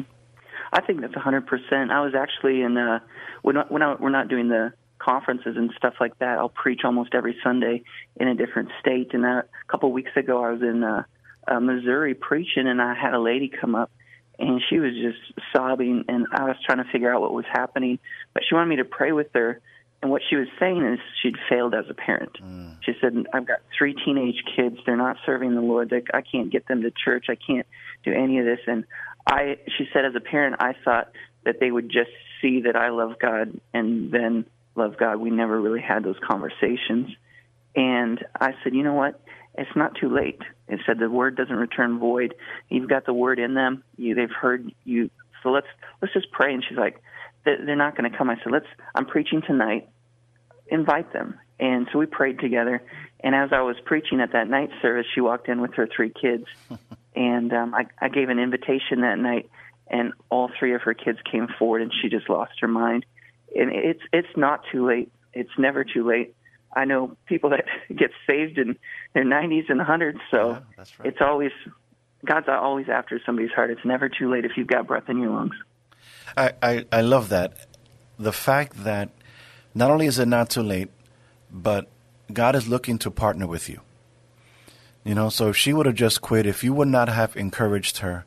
I 0.74 0.82
think 0.82 1.02
that's 1.02 1.14
hundred 1.16 1.46
percent. 1.46 1.92
I 1.92 2.02
was 2.02 2.14
actually 2.16 2.62
in 2.62 2.78
uh, 2.78 3.00
we're 3.44 3.54
not 3.54 4.28
doing 4.30 4.48
the 4.48 4.74
conferences 5.04 5.56
and 5.58 5.72
stuff 5.78 5.96
like 6.00 6.18
that. 6.20 6.38
I'll 6.38 6.50
preach 6.50 6.82
almost 6.84 7.14
every 7.14 7.36
Sunday 7.44 7.84
in 8.18 8.28
a 8.28 8.36
different 8.36 8.70
state. 8.80 9.14
And 9.14 9.26
a 9.26 9.46
couple 9.68 9.90
of 9.90 9.94
weeks 9.94 10.12
ago, 10.16 10.44
I 10.44 10.52
was 10.52 10.62
in 10.62 10.84
uh, 10.84 11.04
uh, 11.48 11.60
Missouri 11.60 12.14
preaching, 12.14 12.68
and 12.68 12.82
I 12.82 12.94
had 12.94 13.14
a 13.14 13.20
lady 13.20 13.50
come 13.50 13.76
up 13.76 13.92
and 14.40 14.62
she 14.70 14.80
was 14.80 14.94
just 14.94 15.40
sobbing 15.54 16.06
and 16.08 16.26
I 16.32 16.46
was 16.46 16.56
trying 16.66 16.84
to 16.84 16.92
figure 16.92 17.14
out 17.14 17.22
what 17.22 17.34
was 17.34 17.46
happening. 17.52 18.00
But 18.34 18.44
she 18.48 18.56
wanted 18.56 18.70
me 18.70 18.76
to 18.78 18.86
pray 18.86 19.12
with 19.12 19.28
her 19.34 19.62
and 20.02 20.10
what 20.10 20.24
she 20.28 20.36
was 20.36 20.48
saying 20.60 20.84
is 20.84 21.00
she'd 21.22 21.36
failed 21.48 21.76
as 21.76 21.86
a 21.90 21.94
parent. 21.94 22.36
Mm. 22.42 22.78
She 22.84 22.94
said, 23.00 23.28
I've 23.34 23.46
got 23.46 23.60
three 23.78 23.94
teenage 23.94 24.44
kids, 24.56 24.78
they're 24.86 24.98
not 24.98 25.18
serving 25.26 25.54
the 25.54 25.62
Lord, 25.62 25.92
they, 25.92 26.02
I 26.12 26.22
can't 26.22 26.52
get 26.52 26.68
them 26.68 26.82
to 26.82 26.92
church, 26.92 27.26
I 27.30 27.36
can't 27.36 27.68
do 28.04 28.12
any 28.12 28.40
of 28.40 28.46
this 28.46 28.60
and 28.66 28.86
I 29.28 29.58
she 29.78 29.88
said 29.94 30.06
as 30.06 30.16
a 30.16 30.20
parent 30.20 30.56
I 30.60 30.74
thought 30.84 31.12
that 31.44 31.60
they 31.60 31.70
would 31.70 31.90
just 31.90 32.10
see 32.42 32.62
that 32.62 32.76
I 32.76 32.90
love 32.90 33.20
God 33.22 33.60
and 33.74 34.12
then 34.12 34.46
love 34.76 34.98
God. 34.98 35.18
We 35.18 35.30
never 35.30 35.60
really 35.60 35.82
had 35.82 36.04
those 36.04 36.18
conversations. 36.26 37.10
And 37.76 38.24
I 38.40 38.52
said, 38.64 38.74
you 38.74 38.84
know 38.84 38.94
what? 38.94 39.22
it's 39.56 39.76
not 39.76 39.96
too 40.00 40.10
late. 40.14 40.42
It 40.68 40.80
said 40.86 41.00
the 41.00 41.10
word 41.10 41.36
doesn't 41.36 41.56
return 41.56 42.00
void. 42.00 42.36
You've 42.70 42.90
got 42.90 43.06
the 43.06 43.14
word 43.14 43.40
in 43.40 43.54
them. 43.54 43.84
You, 43.98 44.16
they've 44.16 44.32
heard 44.32 44.72
you. 44.84 45.10
So 45.44 45.50
let's 45.50 45.68
let's 46.02 46.14
just 46.14 46.32
pray. 46.32 46.54
And 46.54 46.64
she's 46.68 46.78
like, 46.78 47.02
they're 47.44 47.76
not 47.76 47.98
going 47.98 48.10
to 48.10 48.18
come. 48.18 48.30
I 48.30 48.36
said, 48.36 48.52
let's. 48.52 48.68
I'm 48.96 49.06
preaching 49.06 49.42
tonight. 49.46 49.90
Invite 50.68 51.12
them. 51.12 51.40
And 51.60 51.88
so 51.92 52.00
we 52.00 52.06
prayed 52.06 52.40
together. 52.40 52.82
And 53.20 53.36
as 53.36 53.50
I 53.52 53.62
was 53.62 53.76
preaching 53.86 54.22
at 54.22 54.32
that 54.34 54.50
night 54.50 54.70
service, 54.82 55.06
she 55.14 55.22
walked 55.22 55.48
in 55.48 55.62
with 55.62 55.74
her 55.76 55.88
three 55.88 56.10
kids. 56.10 56.46
and 57.16 57.54
um, 57.54 57.76
I, 57.76 57.86
I 58.00 58.10
gave 58.10 58.30
an 58.30 58.40
invitation 58.40 59.02
that 59.02 59.20
night, 59.20 59.50
and 59.88 60.14
all 60.30 60.50
three 60.58 60.74
of 60.74 60.82
her 60.84 60.94
kids 60.94 61.20
came 61.30 61.48
forward, 61.60 61.82
and 61.82 61.92
she 62.02 62.10
just 62.10 62.30
lost 62.30 62.54
her 62.62 62.68
mind. 62.68 63.06
And 63.56 63.72
it's 63.74 64.02
it's 64.14 64.36
not 64.38 64.62
too 64.72 64.88
late. 64.88 65.12
It's 65.34 65.52
never 65.58 65.84
too 65.84 66.08
late. 66.08 66.36
I 66.74 66.86
know 66.86 67.18
people 67.26 67.50
that 67.52 67.66
get 67.96 68.12
saved 68.28 68.58
in 68.58 68.78
their 69.14 69.26
90s 69.26 69.70
and 69.70 69.80
100s, 69.82 70.20
so 70.30 70.52
Yeah, 70.52 70.60
that's 70.78 71.00
right. 71.00 71.08
it's 71.10 71.22
always 71.22 71.52
God's 72.26 72.48
always 72.48 72.88
after 72.88 73.20
somebody's 73.26 73.52
heart. 73.52 73.72
It's 73.72 73.84
never 73.86 74.08
too 74.10 74.30
late 74.32 74.46
if 74.46 74.52
you've 74.56 74.68
got 74.68 74.88
breath 74.88 75.10
in 75.10 75.20
your 75.20 75.32
lungs. 75.32 75.56
I, 76.38 76.54
I, 76.62 76.86
I 76.92 77.02
love 77.02 77.30
that. 77.30 77.66
The 78.18 78.32
fact 78.32 78.84
that 78.84 79.10
not 79.74 79.90
only 79.92 80.06
is 80.06 80.20
it 80.20 80.28
not 80.28 80.50
too 80.50 80.62
late, 80.62 80.90
but 81.52 81.88
God 82.32 82.56
is 82.56 82.68
looking 82.68 82.98
to 83.00 83.12
partner 83.12 83.48
with 83.48 83.68
you. 83.68 83.82
You 85.04 85.16
know, 85.16 85.30
so 85.30 85.50
if 85.50 85.58
she 85.58 85.74
would 85.74 85.88
have 85.88 85.96
just 85.96 86.22
quit, 86.22 86.46
if 86.46 86.64
you 86.64 86.74
would 86.74 86.88
not 86.88 87.10
have 87.10 87.36
encouraged 87.36 87.98
her 87.98 88.26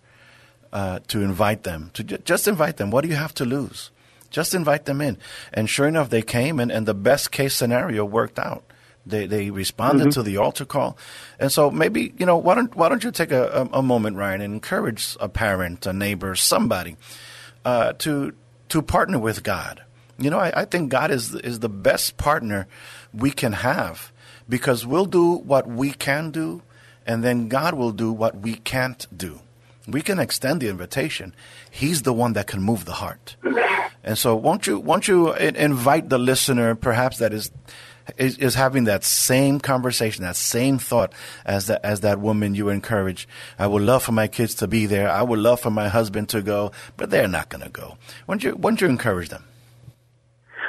uh, 0.72 0.98
to 1.08 1.22
invite 1.22 1.62
them, 1.62 1.90
to 1.94 2.02
ju- 2.02 2.18
just 2.18 2.48
invite 2.48 2.76
them, 2.78 2.90
what 2.90 3.02
do 3.02 3.08
you 3.08 3.14
have 3.14 3.32
to 3.34 3.44
lose? 3.44 3.90
Just 4.34 4.52
invite 4.52 4.84
them 4.84 5.00
in. 5.00 5.16
And 5.52 5.70
sure 5.70 5.86
enough, 5.86 6.10
they 6.10 6.20
came, 6.20 6.58
and, 6.58 6.72
and 6.72 6.86
the 6.86 6.92
best 6.92 7.30
case 7.30 7.54
scenario 7.54 8.04
worked 8.04 8.36
out. 8.36 8.64
They 9.06 9.26
they 9.26 9.50
responded 9.50 10.10
to 10.12 10.22
the 10.24 10.38
altar 10.38 10.64
call, 10.64 10.96
and 11.38 11.52
so 11.52 11.70
maybe 11.70 12.14
you 12.18 12.26
know 12.26 12.38
why 12.38 12.54
don't 12.56 12.74
why 12.74 12.88
don't 12.88 13.04
you 13.04 13.12
take 13.12 13.30
a, 13.30 13.68
a, 13.72 13.78
a 13.78 13.82
moment, 13.82 14.16
Ryan, 14.16 14.40
and 14.40 14.54
encourage 14.54 15.16
a 15.20 15.28
parent, 15.28 15.86
a 15.86 15.92
neighbor, 15.92 16.34
somebody 16.34 16.96
uh, 17.64 17.92
to 17.98 18.32
to 18.70 18.82
partner 18.82 19.20
with 19.20 19.44
God. 19.44 19.84
You 20.18 20.30
know, 20.30 20.40
I, 20.40 20.62
I 20.62 20.64
think 20.64 20.90
God 20.90 21.12
is 21.12 21.34
is 21.34 21.60
the 21.60 21.68
best 21.68 22.16
partner 22.16 22.66
we 23.12 23.30
can 23.30 23.52
have 23.52 24.10
because 24.48 24.84
we'll 24.84 25.06
do 25.06 25.34
what 25.36 25.68
we 25.68 25.92
can 25.92 26.32
do, 26.32 26.62
and 27.06 27.22
then 27.22 27.46
God 27.48 27.74
will 27.74 27.92
do 27.92 28.10
what 28.10 28.40
we 28.40 28.54
can't 28.54 29.06
do. 29.14 29.38
We 29.86 30.00
can 30.00 30.18
extend 30.18 30.60
the 30.60 30.68
invitation. 30.68 31.34
He's 31.70 32.02
the 32.02 32.12
one 32.12 32.32
that 32.34 32.46
can 32.46 32.62
move 32.62 32.84
the 32.84 32.92
heart. 32.92 33.36
And 34.02 34.18
so, 34.18 34.36
won't 34.36 34.66
you 34.66 34.78
won't 34.78 35.08
you 35.08 35.32
invite 35.34 36.08
the 36.10 36.18
listener, 36.18 36.74
perhaps 36.74 37.18
that 37.18 37.32
is 37.32 37.50
is, 38.18 38.36
is 38.38 38.54
having 38.54 38.84
that 38.84 39.04
same 39.04 39.58
conversation, 39.58 40.24
that 40.24 40.36
same 40.36 40.78
thought 40.78 41.12
as 41.44 41.66
that 41.68 41.84
as 41.84 42.00
that 42.00 42.20
woman 42.20 42.54
you 42.54 42.68
encourage. 42.68 43.26
I 43.58 43.66
would 43.66 43.82
love 43.82 44.02
for 44.02 44.12
my 44.12 44.28
kids 44.28 44.54
to 44.56 44.68
be 44.68 44.86
there. 44.86 45.10
I 45.10 45.22
would 45.22 45.38
love 45.38 45.60
for 45.60 45.70
my 45.70 45.88
husband 45.88 46.28
to 46.30 46.42
go, 46.42 46.72
but 46.96 47.10
they're 47.10 47.28
not 47.28 47.48
going 47.48 47.64
to 47.64 47.70
go. 47.70 47.96
Won't 48.26 48.44
you 48.44 48.56
won't 48.56 48.80
you 48.80 48.88
encourage 48.88 49.30
them? 49.30 49.44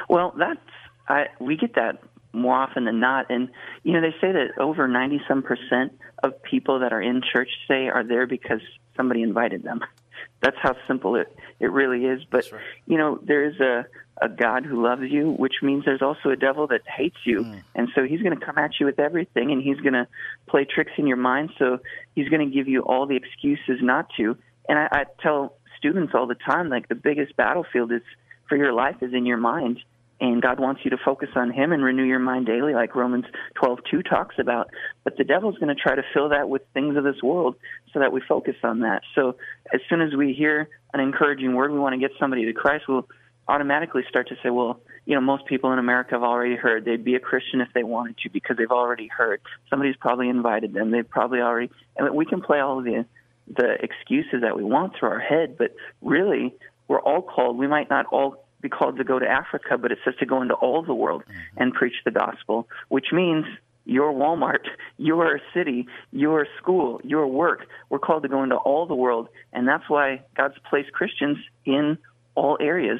Well, 0.09 0.33
that's 0.37 0.59
I 1.07 1.25
we 1.39 1.57
get 1.57 1.75
that 1.75 2.01
more 2.31 2.55
often 2.55 2.85
than 2.85 2.99
not, 2.99 3.29
and 3.29 3.49
you 3.83 3.93
know 3.93 4.01
they 4.01 4.15
say 4.21 4.31
that 4.31 4.59
over 4.59 4.87
ninety 4.87 5.21
some 5.27 5.41
percent 5.41 5.99
of 6.23 6.41
people 6.43 6.79
that 6.79 6.93
are 6.93 7.01
in 7.01 7.21
church 7.21 7.49
today 7.67 7.89
are 7.89 8.03
there 8.03 8.27
because 8.27 8.61
somebody 8.95 9.21
invited 9.21 9.63
them. 9.63 9.81
That's 10.41 10.57
how 10.61 10.75
simple 10.87 11.15
it 11.15 11.35
it 11.59 11.71
really 11.71 12.05
is. 12.05 12.21
But 12.29 12.51
right. 12.51 12.61
you 12.85 12.97
know 12.97 13.19
there 13.23 13.45
is 13.45 13.59
a 13.59 13.85
a 14.21 14.29
God 14.29 14.65
who 14.65 14.81
loves 14.81 15.03
you, 15.09 15.31
which 15.31 15.55
means 15.61 15.83
there's 15.83 16.01
also 16.01 16.29
a 16.29 16.37
devil 16.37 16.67
that 16.67 16.81
hates 16.87 17.17
you, 17.25 17.41
mm. 17.41 17.61
and 17.75 17.89
so 17.93 18.03
he's 18.03 18.21
going 18.21 18.37
to 18.37 18.45
come 18.45 18.57
at 18.57 18.71
you 18.79 18.85
with 18.85 18.99
everything, 18.99 19.51
and 19.51 19.61
he's 19.61 19.79
going 19.81 19.93
to 19.93 20.07
play 20.47 20.65
tricks 20.65 20.93
in 20.97 21.05
your 21.05 21.17
mind. 21.17 21.51
So 21.59 21.79
he's 22.15 22.29
going 22.29 22.47
to 22.47 22.53
give 22.53 22.67
you 22.67 22.81
all 22.81 23.07
the 23.07 23.17
excuses 23.17 23.79
not 23.81 24.09
to. 24.17 24.37
And 24.69 24.79
I, 24.79 24.87
I 24.91 25.05
tell 25.21 25.57
students 25.77 26.13
all 26.15 26.27
the 26.27 26.35
time, 26.35 26.69
like 26.69 26.87
the 26.87 26.95
biggest 26.95 27.35
battlefield 27.35 27.91
is 27.91 28.01
for 28.47 28.55
your 28.55 28.71
life 28.71 28.97
is 29.01 29.13
in 29.13 29.25
your 29.25 29.37
mind 29.37 29.79
and 30.19 30.41
God 30.41 30.59
wants 30.59 30.81
you 30.83 30.91
to 30.91 30.97
focus 31.03 31.29
on 31.35 31.51
Him 31.51 31.71
and 31.71 31.83
renew 31.83 32.03
your 32.03 32.19
mind 32.19 32.45
daily, 32.45 32.73
like 32.73 32.95
Romans 32.95 33.25
12:2 33.61 34.07
talks 34.07 34.35
about. 34.39 34.69
But 35.03 35.17
the 35.17 35.23
devil's 35.23 35.57
going 35.57 35.75
to 35.75 35.81
try 35.81 35.95
to 35.95 36.03
fill 36.13 36.29
that 36.29 36.49
with 36.49 36.61
things 36.73 36.97
of 36.97 37.03
this 37.03 37.21
world, 37.21 37.55
so 37.93 37.99
that 37.99 38.11
we 38.11 38.21
focus 38.21 38.55
on 38.63 38.79
that. 38.81 39.01
So 39.13 39.35
as 39.73 39.81
soon 39.89 40.01
as 40.01 40.15
we 40.15 40.33
hear 40.33 40.69
an 40.93 40.99
encouraging 40.99 41.53
word, 41.53 41.71
we 41.71 41.79
want 41.79 41.93
to 41.93 41.99
get 41.99 42.11
somebody 42.19 42.45
to 42.45 42.53
Christ. 42.53 42.85
We'll 42.87 43.07
automatically 43.47 44.03
start 44.09 44.29
to 44.29 44.35
say, 44.41 44.49
well, 44.49 44.79
you 45.05 45.13
know, 45.13 45.21
most 45.21 45.45
people 45.45 45.71
in 45.71 45.79
America 45.79 46.11
have 46.15 46.23
already 46.23 46.55
heard. 46.55 46.83
They'd 46.83 47.03
be 47.03 47.15
a 47.15 47.19
Christian 47.19 47.61
if 47.61 47.67
they 47.73 47.83
wanted 47.83 48.17
to 48.19 48.29
because 48.29 48.57
they've 48.57 48.71
already 48.71 49.07
heard. 49.07 49.39
Somebody's 49.69 49.95
probably 49.97 50.29
invited 50.29 50.73
them. 50.73 50.91
They've 50.91 51.07
probably 51.07 51.41
already. 51.41 51.71
And 51.95 52.15
we 52.15 52.25
can 52.25 52.41
play 52.41 52.59
all 52.59 52.79
of 52.79 52.85
the 52.85 53.05
the 53.47 53.73
excuses 53.81 54.41
that 54.41 54.57
we 54.57 54.63
want 54.63 54.93
through 54.97 55.09
our 55.09 55.19
head, 55.19 55.55
but 55.57 55.75
really, 56.01 56.55
we're 56.87 56.99
all 56.99 57.21
called. 57.21 57.57
We 57.57 57.67
might 57.67 57.89
not 57.89 58.05
all 58.07 58.44
be 58.61 58.69
called 58.69 58.97
to 58.97 59.03
go 59.03 59.19
to 59.19 59.27
Africa, 59.27 59.77
but 59.77 59.91
it 59.91 59.99
says 60.03 60.15
to 60.19 60.25
go 60.25 60.41
into 60.41 60.53
all 60.55 60.83
the 60.83 60.93
world 60.93 61.23
mm-hmm. 61.23 61.61
and 61.61 61.73
preach 61.73 61.95
the 62.03 62.11
gospel, 62.11 62.67
which 62.89 63.07
means 63.11 63.45
your 63.85 64.11
Walmart, 64.13 64.65
your 64.97 65.39
city, 65.53 65.87
your 66.11 66.47
school, 66.57 66.99
your 67.03 67.27
work. 67.27 67.67
We're 67.89 67.99
called 67.99 68.23
to 68.23 68.29
go 68.29 68.43
into 68.43 68.55
all 68.55 68.85
the 68.85 68.95
world, 68.95 69.29
and 69.53 69.67
that's 69.67 69.89
why 69.89 70.21
God's 70.35 70.55
placed 70.69 70.91
Christians 70.91 71.37
in 71.65 71.97
all 72.33 72.57
areas 72.59 72.99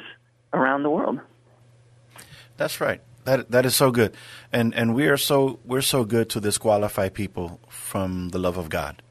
around 0.52 0.82
the 0.82 0.90
world. 0.90 1.20
That's 2.56 2.80
right. 2.80 3.02
That 3.24 3.50
that 3.50 3.66
is 3.66 3.74
so 3.74 3.90
good, 3.90 4.14
and 4.52 4.72
and 4.72 4.94
we 4.94 5.08
are 5.08 5.16
so 5.16 5.58
we're 5.64 5.82
so 5.82 6.04
good 6.04 6.30
to 6.30 6.40
disqualify 6.40 7.08
people 7.08 7.58
from 7.68 8.28
the 8.28 8.38
love 8.38 8.56
of 8.56 8.68
God. 8.68 9.02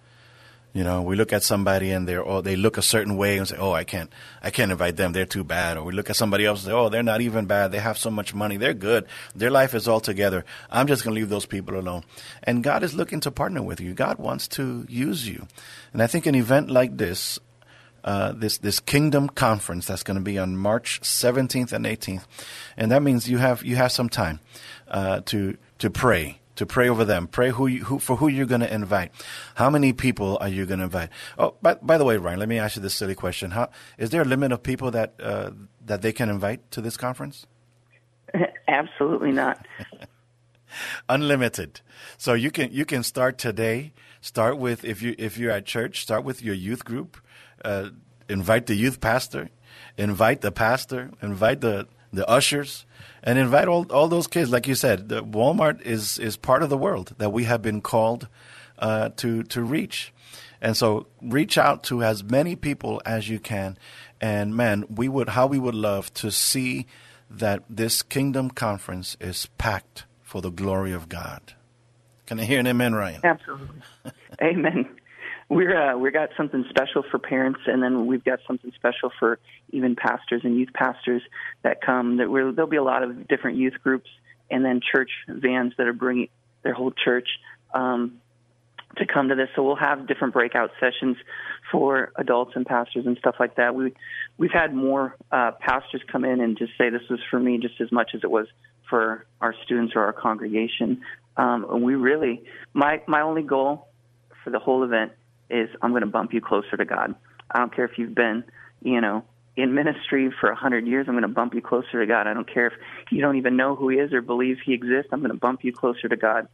You 0.75 0.83
know, 0.83 1.01
we 1.03 1.15
look 1.15 1.31
at 1.31 1.41
somebody 1.41 1.91
and 1.91 2.05
they're 2.05 2.27
oh 2.27 2.41
they 2.41 2.57
look 2.57 2.77
a 2.77 2.81
certain 2.81 3.15
way 3.15 3.37
and 3.37 3.47
say, 3.47 3.55
oh 3.57 3.71
I 3.71 3.85
can't 3.85 4.11
I 4.43 4.51
can't 4.51 4.73
invite 4.73 4.97
them 4.97 5.13
they're 5.13 5.25
too 5.25 5.45
bad. 5.45 5.77
Or 5.77 5.85
we 5.85 5.93
look 5.93 6.09
at 6.09 6.17
somebody 6.17 6.45
else 6.45 6.63
and 6.63 6.71
say, 6.71 6.73
oh 6.73 6.89
they're 6.89 7.01
not 7.01 7.21
even 7.21 7.45
bad 7.45 7.71
they 7.71 7.79
have 7.79 7.97
so 7.97 8.11
much 8.11 8.35
money 8.35 8.57
they're 8.57 8.73
good 8.73 9.05
their 9.33 9.49
life 9.49 9.73
is 9.73 9.87
all 9.87 10.01
together. 10.01 10.43
I'm 10.69 10.87
just 10.87 11.05
going 11.05 11.15
to 11.15 11.21
leave 11.21 11.29
those 11.29 11.45
people 11.45 11.79
alone. 11.79 12.03
And 12.43 12.61
God 12.61 12.83
is 12.83 12.93
looking 12.93 13.21
to 13.21 13.31
partner 13.31 13.63
with 13.63 13.79
you. 13.79 13.93
God 13.93 14.17
wants 14.17 14.49
to 14.49 14.85
use 14.89 15.25
you, 15.25 15.47
and 15.93 16.03
I 16.03 16.07
think 16.07 16.25
an 16.25 16.35
event 16.35 16.69
like 16.69 16.97
this 16.97 17.39
uh, 18.03 18.33
this 18.33 18.57
this 18.57 18.81
Kingdom 18.81 19.29
Conference 19.29 19.87
that's 19.87 20.03
going 20.03 20.17
to 20.17 20.23
be 20.23 20.37
on 20.37 20.57
March 20.57 20.99
17th 21.01 21.71
and 21.71 21.85
18th, 21.85 22.25
and 22.75 22.91
that 22.91 23.01
means 23.01 23.29
you 23.29 23.37
have 23.37 23.63
you 23.63 23.77
have 23.77 23.93
some 23.93 24.09
time 24.09 24.41
uh, 24.89 25.21
to 25.27 25.55
to 25.79 25.89
pray 25.89 26.41
to 26.55 26.65
pray 26.65 26.89
over 26.89 27.05
them, 27.05 27.27
pray 27.27 27.49
who 27.49 27.67
you, 27.67 27.83
who 27.83 27.99
for 27.99 28.15
who 28.17 28.27
you're 28.27 28.45
going 28.45 28.61
to 28.61 28.73
invite. 28.73 29.11
How 29.55 29.69
many 29.69 29.93
people 29.93 30.37
are 30.41 30.49
you 30.49 30.65
going 30.65 30.79
to 30.79 30.85
invite? 30.85 31.09
Oh, 31.37 31.55
by, 31.61 31.75
by 31.75 31.97
the 31.97 32.05
way, 32.05 32.17
Ryan, 32.17 32.39
let 32.39 32.49
me 32.49 32.59
ask 32.59 32.75
you 32.75 32.81
this 32.81 32.95
silly 32.95 33.15
question: 33.15 33.51
How 33.51 33.69
is 33.97 34.09
there 34.09 34.21
a 34.21 34.25
limit 34.25 34.51
of 34.51 34.63
people 34.63 34.91
that 34.91 35.15
uh, 35.19 35.51
that 35.85 36.01
they 36.01 36.11
can 36.11 36.29
invite 36.29 36.71
to 36.71 36.81
this 36.81 36.97
conference? 36.97 37.45
Absolutely 38.67 39.31
not. 39.31 39.65
unlimited. 41.09 41.81
So 42.17 42.33
you 42.33 42.51
can 42.51 42.71
you 42.71 42.85
can 42.85 43.03
start 43.03 43.37
today. 43.37 43.93
Start 44.21 44.57
with 44.57 44.83
if 44.83 45.01
you 45.01 45.15
if 45.17 45.37
you're 45.37 45.51
at 45.51 45.65
church, 45.65 46.01
start 46.01 46.23
with 46.23 46.41
your 46.41 46.55
youth 46.55 46.85
group. 46.85 47.17
Uh, 47.63 47.89
invite 48.27 48.65
the 48.65 48.75
youth 48.75 48.99
pastor, 48.99 49.49
invite 49.97 50.41
the 50.41 50.51
pastor, 50.51 51.11
invite 51.21 51.61
the 51.61 51.87
the 52.15 52.27
ushers, 52.29 52.85
and 53.23 53.37
invite 53.37 53.67
all 53.67 53.85
all 53.91 54.07
those 54.07 54.27
kids. 54.27 54.51
Like 54.51 54.67
you 54.67 54.75
said, 54.75 55.09
the 55.09 55.23
Walmart 55.23 55.81
is 55.81 56.17
is 56.19 56.37
part 56.37 56.63
of 56.63 56.69
the 56.69 56.77
world 56.77 57.13
that 57.17 57.31
we 57.31 57.45
have 57.45 57.61
been 57.61 57.81
called 57.81 58.27
uh, 58.79 59.09
to 59.17 59.43
to 59.43 59.61
reach. 59.61 60.13
And 60.61 60.75
so 60.75 61.07
reach 61.21 61.57
out 61.57 61.83
to 61.85 62.01
as 62.03 62.23
many 62.23 62.55
people 62.55 63.01
as 63.05 63.29
you 63.29 63.39
can. 63.39 63.77
And 64.19 64.55
man, 64.55 64.85
we 64.89 65.07
would 65.07 65.29
how 65.29 65.47
we 65.47 65.59
would 65.59 65.75
love 65.75 66.13
to 66.15 66.31
see 66.31 66.87
that 67.29 67.63
this 67.69 68.01
kingdom 68.01 68.49
conference 68.49 69.17
is 69.19 69.47
packed 69.57 70.05
for 70.23 70.41
the 70.41 70.51
glory 70.51 70.93
of 70.93 71.09
God. 71.09 71.53
Can 72.25 72.39
I 72.39 72.43
hear 72.45 72.59
an 72.59 72.67
amen, 72.67 72.95
Ryan? 72.95 73.21
Absolutely. 73.23 73.81
Amen. 74.41 74.89
We're 75.47 75.91
uh, 75.91 75.97
we 75.97 76.09
got 76.09 76.29
something 76.35 76.65
special 76.69 77.03
for 77.09 77.19
parents, 77.19 77.59
and 77.67 77.81
then 77.83 78.07
we've 78.07 78.23
got 78.23 78.39
something 78.47 78.71
special 78.75 79.11
for 79.19 79.37
even 79.69 79.95
pastors 79.95 80.41
and 80.43 80.57
youth 80.57 80.73
pastors 80.73 81.21
that 81.61 81.81
come. 81.81 82.17
That 82.17 82.31
we're, 82.31 82.51
there'll 82.51 82.69
be 82.69 82.77
a 82.77 82.83
lot 82.83 83.03
of 83.03 83.27
different 83.27 83.57
youth 83.57 83.75
groups, 83.83 84.09
and 84.49 84.65
then 84.65 84.81
church 84.81 85.11
vans 85.27 85.73
that 85.77 85.87
are 85.87 85.93
bringing 85.93 86.29
their 86.63 86.73
whole 86.73 86.91
church 86.91 87.27
um, 87.75 88.19
to 88.97 89.05
come 89.05 89.29
to 89.29 89.35
this. 89.35 89.49
So 89.55 89.61
we'll 89.61 89.75
have 89.75 90.07
different 90.07 90.33
breakout 90.33 90.71
sessions 90.79 91.17
for 91.71 92.11
adults 92.15 92.53
and 92.55 92.65
pastors 92.65 93.05
and 93.05 93.15
stuff 93.19 93.35
like 93.39 93.55
that. 93.57 93.75
We 93.75 93.93
we've 94.39 94.51
had 94.51 94.73
more 94.73 95.15
uh, 95.31 95.51
pastors 95.59 96.01
come 96.11 96.25
in 96.25 96.41
and 96.41 96.57
just 96.57 96.71
say 96.75 96.89
this 96.89 97.07
was 97.07 97.19
for 97.29 97.39
me 97.39 97.59
just 97.59 97.79
as 97.81 97.91
much 97.91 98.11
as 98.15 98.21
it 98.23 98.31
was 98.31 98.47
for 98.89 99.27
our 99.41 99.53
students 99.63 99.93
or 99.95 100.03
our 100.05 100.13
congregation. 100.13 101.01
Um, 101.37 101.67
and 101.69 101.83
we 101.83 101.93
really 101.93 102.45
my 102.73 103.01
my 103.07 103.21
only 103.21 103.43
goal 103.43 103.89
for 104.43 104.49
the 104.49 104.59
whole 104.59 104.83
event 104.83 105.11
is 105.49 105.69
I'm 105.81 105.91
going 105.91 106.01
to 106.01 106.07
bump 106.07 106.33
you 106.33 106.41
closer 106.41 106.77
to 106.77 106.85
God. 106.85 107.15
I 107.51 107.59
don't 107.59 107.73
care 107.73 107.85
if 107.85 107.97
you've 107.97 108.15
been, 108.15 108.43
you 108.81 109.01
know, 109.01 109.23
in 109.55 109.73
ministry 109.73 110.31
for 110.39 110.49
a 110.49 110.55
hundred 110.55 110.87
years. 110.87 111.05
I'm 111.07 111.13
going 111.13 111.21
to 111.23 111.27
bump 111.27 111.53
you 111.53 111.61
closer 111.61 111.99
to 111.99 112.05
God. 112.05 112.27
I 112.27 112.33
don't 112.33 112.51
care 112.51 112.67
if 112.67 112.73
you 113.11 113.21
don't 113.21 113.37
even 113.37 113.55
know 113.55 113.75
who 113.75 113.89
He 113.89 113.97
is 113.97 114.13
or 114.13 114.21
believe 114.21 114.57
He 114.65 114.73
exists. 114.73 115.09
I'm 115.11 115.19
going 115.19 115.31
to 115.31 115.37
bump 115.37 115.63
you 115.63 115.71
closer 115.71 116.09
to 116.09 116.15
God, 116.15 116.47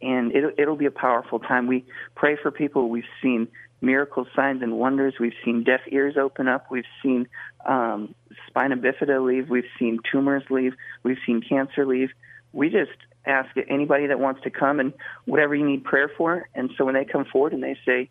and 0.00 0.34
it'll, 0.34 0.52
it'll 0.58 0.76
be 0.76 0.86
a 0.86 0.90
powerful 0.90 1.38
time. 1.38 1.66
We 1.66 1.84
pray 2.14 2.36
for 2.36 2.50
people. 2.50 2.88
We've 2.88 3.04
seen 3.22 3.48
miracles, 3.80 4.28
signs, 4.34 4.62
and 4.62 4.78
wonders. 4.78 5.14
We've 5.18 5.34
seen 5.44 5.64
deaf 5.64 5.80
ears 5.90 6.16
open 6.16 6.48
up. 6.48 6.70
We've 6.70 6.84
seen 7.02 7.28
um, 7.66 8.14
spina 8.46 8.76
bifida 8.76 9.24
leave. 9.24 9.48
We've 9.48 9.64
seen 9.78 9.98
tumors 10.10 10.44
leave. 10.50 10.74
We've 11.02 11.18
seen 11.26 11.42
cancer 11.42 11.86
leave. 11.86 12.10
we 12.52 12.68
just 12.68 12.92
ask 13.24 13.50
anybody 13.68 14.08
that 14.08 14.18
wants 14.18 14.42
to 14.42 14.50
come 14.50 14.80
and 14.80 14.92
whatever 15.26 15.54
you 15.54 15.64
need 15.64 15.84
prayer 15.84 16.10
for. 16.16 16.48
And 16.54 16.70
so 16.76 16.84
when 16.84 16.94
they 16.94 17.04
come 17.04 17.24
forward 17.24 17.52
and 17.52 17.62
they 17.62 17.76
say, 17.86 18.10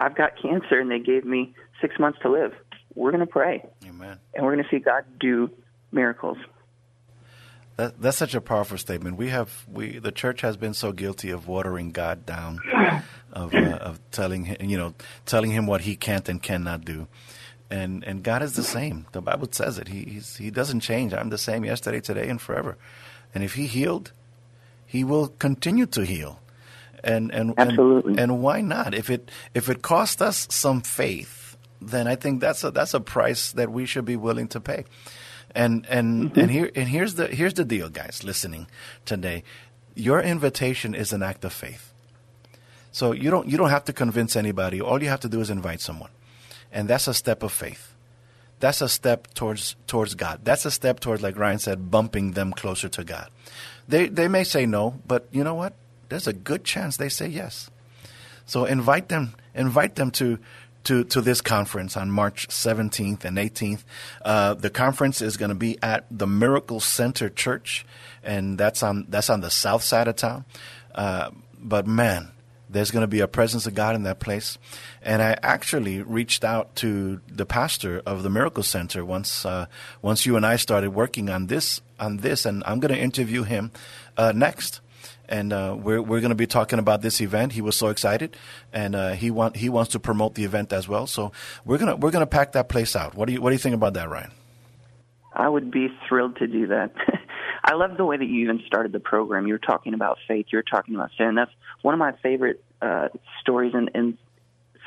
I've 0.00 0.16
got 0.16 0.32
cancer 0.40 0.80
and 0.80 0.90
they 0.90 0.98
gave 0.98 1.24
me 1.24 1.54
six 1.80 1.98
months 1.98 2.18
to 2.22 2.30
live, 2.30 2.52
we're 2.94 3.12
going 3.12 3.20
to 3.20 3.26
pray. 3.26 3.64
Amen. 3.86 4.18
And 4.34 4.44
we're 4.44 4.54
going 4.54 4.64
to 4.64 4.70
see 4.70 4.82
God 4.82 5.04
do 5.20 5.50
miracles. 5.92 6.38
That, 7.76 8.00
that's 8.00 8.16
such 8.16 8.34
a 8.34 8.40
powerful 8.40 8.78
statement. 8.78 9.16
We 9.16 9.28
have 9.28 9.64
we 9.70 9.98
the 9.98 10.12
church 10.12 10.42
has 10.42 10.56
been 10.56 10.74
so 10.74 10.92
guilty 10.92 11.30
of 11.30 11.48
watering 11.48 11.92
God 11.92 12.26
down, 12.26 12.60
of 13.32 13.54
uh, 13.54 13.78
of 13.80 13.98
telling 14.10 14.44
him 14.44 14.56
you 14.68 14.76
know 14.76 14.94
telling 15.24 15.50
him 15.50 15.66
what 15.66 15.80
he 15.82 15.96
can't 15.96 16.28
and 16.28 16.42
cannot 16.42 16.84
do, 16.84 17.08
and 17.70 18.04
and 18.04 18.22
God 18.22 18.42
is 18.42 18.52
the 18.52 18.62
same. 18.62 19.06
The 19.12 19.22
Bible 19.22 19.48
says 19.50 19.78
it. 19.78 19.88
He 19.88 20.02
he's, 20.02 20.36
he 20.36 20.50
doesn't 20.50 20.80
change. 20.80 21.14
I'm 21.14 21.30
the 21.30 21.38
same 21.38 21.64
yesterday, 21.64 22.00
today, 22.00 22.28
and 22.28 22.38
forever. 22.38 22.76
And 23.34 23.42
if 23.42 23.54
He 23.54 23.66
healed, 23.66 24.12
He 24.84 25.02
will 25.02 25.28
continue 25.28 25.86
to 25.86 26.04
heal. 26.04 26.40
And 27.02 27.32
and 27.32 27.54
Absolutely. 27.56 28.12
And, 28.12 28.20
and 28.20 28.42
why 28.42 28.60
not? 28.60 28.94
If 28.94 29.10
it 29.10 29.30
if 29.54 29.68
it 29.68 29.82
cost 29.82 30.20
us 30.22 30.46
some 30.50 30.80
faith, 30.82 31.56
then 31.80 32.06
I 32.06 32.14
think 32.16 32.40
that's 32.40 32.62
a 32.64 32.70
that's 32.70 32.94
a 32.94 33.00
price 33.00 33.52
that 33.52 33.70
we 33.70 33.86
should 33.86 34.04
be 34.04 34.16
willing 34.16 34.48
to 34.48 34.60
pay. 34.60 34.84
And 35.54 35.86
and 35.88 36.30
Mm-hmm. 36.30 36.40
and 36.40 36.50
here 36.50 36.70
and 36.74 36.88
here's 36.88 37.14
the 37.14 37.26
here's 37.28 37.54
the 37.54 37.64
deal, 37.64 37.88
guys, 37.88 38.22
listening 38.24 38.66
today. 39.04 39.42
Your 39.94 40.20
invitation 40.20 40.94
is 40.94 41.12
an 41.12 41.22
act 41.22 41.44
of 41.44 41.52
faith. 41.52 41.92
So 42.92 43.12
you 43.12 43.30
don't 43.30 43.48
you 43.48 43.56
don't 43.56 43.70
have 43.70 43.84
to 43.84 43.92
convince 43.92 44.36
anybody. 44.36 44.80
All 44.80 45.02
you 45.02 45.08
have 45.08 45.20
to 45.20 45.28
do 45.28 45.40
is 45.40 45.50
invite 45.50 45.80
someone. 45.80 46.10
And 46.72 46.88
that's 46.88 47.08
a 47.08 47.14
step 47.14 47.42
of 47.42 47.52
faith. 47.52 47.94
That's 48.60 48.80
a 48.82 48.88
step 48.88 49.32
towards 49.34 49.74
towards 49.86 50.14
God. 50.14 50.40
That's 50.44 50.64
a 50.66 50.70
step 50.70 51.00
towards 51.00 51.22
like 51.22 51.36
Ryan 51.38 51.58
said 51.58 51.90
bumping 51.90 52.32
them 52.32 52.52
closer 52.52 52.88
to 52.90 53.04
God. 53.04 53.28
They 53.88 54.08
they 54.08 54.28
may 54.28 54.44
say 54.44 54.66
no, 54.66 55.00
but 55.06 55.26
you 55.32 55.42
know 55.42 55.54
what? 55.54 55.72
There's 56.10 56.26
a 56.26 56.34
good 56.34 56.64
chance 56.64 56.98
they 56.98 57.08
say 57.08 57.28
yes. 57.28 57.70
So 58.44 58.66
invite 58.66 59.08
them 59.08 59.34
invite 59.54 59.94
them 59.96 60.10
to 60.12 60.38
to, 60.84 61.04
to 61.04 61.20
this 61.20 61.42
conference 61.42 61.94
on 61.94 62.10
March 62.10 62.48
17th 62.48 63.26
and 63.26 63.36
18th. 63.36 63.84
Uh, 64.24 64.54
the 64.54 64.70
conference 64.70 65.20
is 65.20 65.36
going 65.36 65.50
to 65.50 65.54
be 65.54 65.78
at 65.82 66.06
the 66.10 66.26
Miracle 66.26 66.80
Center 66.80 67.28
Church, 67.28 67.84
and 68.22 68.56
that's 68.56 68.82
on 68.82 69.04
that's 69.08 69.28
on 69.28 69.42
the 69.42 69.50
south 69.50 69.82
side 69.82 70.08
of 70.08 70.16
town. 70.16 70.46
Uh, 70.94 71.30
but 71.58 71.86
man, 71.86 72.32
there's 72.70 72.90
going 72.90 73.02
to 73.02 73.08
be 73.08 73.20
a 73.20 73.28
presence 73.28 73.66
of 73.66 73.74
God 73.74 73.94
in 73.94 74.04
that 74.04 74.20
place. 74.20 74.56
And 75.02 75.20
I 75.20 75.36
actually 75.42 76.00
reached 76.00 76.44
out 76.44 76.74
to 76.76 77.20
the 77.28 77.44
pastor 77.44 78.00
of 78.06 78.22
the 78.22 78.30
Miracle 78.30 78.62
Center 78.62 79.04
once 79.04 79.44
uh, 79.44 79.66
once 80.00 80.24
you 80.24 80.36
and 80.36 80.46
I 80.46 80.56
started 80.56 80.90
working 80.90 81.28
on 81.28 81.48
this 81.48 81.82
on 81.98 82.18
this, 82.18 82.46
and 82.46 82.62
I'm 82.64 82.80
going 82.80 82.94
to 82.94 83.00
interview 83.00 83.42
him 83.42 83.70
uh, 84.16 84.32
next 84.34 84.80
and 85.28 85.52
uh, 85.52 85.76
we're 85.78 86.02
we're 86.02 86.20
going 86.20 86.30
to 86.30 86.36
be 86.36 86.46
talking 86.46 86.78
about 86.78 87.02
this 87.02 87.20
event. 87.20 87.52
He 87.52 87.60
was 87.60 87.76
so 87.76 87.88
excited, 87.88 88.36
and 88.72 88.94
uh, 88.94 89.12
he 89.12 89.30
want 89.30 89.56
he 89.56 89.68
wants 89.68 89.92
to 89.92 90.00
promote 90.00 90.34
the 90.34 90.44
event 90.44 90.72
as 90.72 90.88
well. 90.88 91.06
So 91.06 91.32
we're 91.64 91.78
gonna 91.78 91.96
we're 91.96 92.10
gonna 92.10 92.26
pack 92.26 92.52
that 92.52 92.68
place 92.68 92.96
out. 92.96 93.14
What 93.14 93.26
do 93.26 93.34
you 93.34 93.40
what 93.40 93.50
do 93.50 93.54
you 93.54 93.60
think 93.60 93.74
about 93.74 93.94
that, 93.94 94.08
Ryan? 94.08 94.32
I 95.32 95.48
would 95.48 95.70
be 95.70 95.88
thrilled 96.08 96.36
to 96.36 96.46
do 96.46 96.68
that. 96.68 96.92
I 97.64 97.74
love 97.74 97.96
the 97.96 98.04
way 98.04 98.16
that 98.16 98.24
you 98.24 98.42
even 98.42 98.62
started 98.66 98.92
the 98.92 99.00
program. 99.00 99.46
You're 99.46 99.58
talking 99.58 99.94
about 99.94 100.18
faith. 100.26 100.46
You're 100.50 100.62
talking 100.62 100.94
about 100.94 101.10
sin. 101.16 101.34
That's 101.34 101.52
one 101.82 101.94
of 101.94 101.98
my 101.98 102.12
favorite 102.22 102.64
uh, 102.82 103.08
stories 103.40 103.72
and, 103.74 103.90
and 103.94 104.18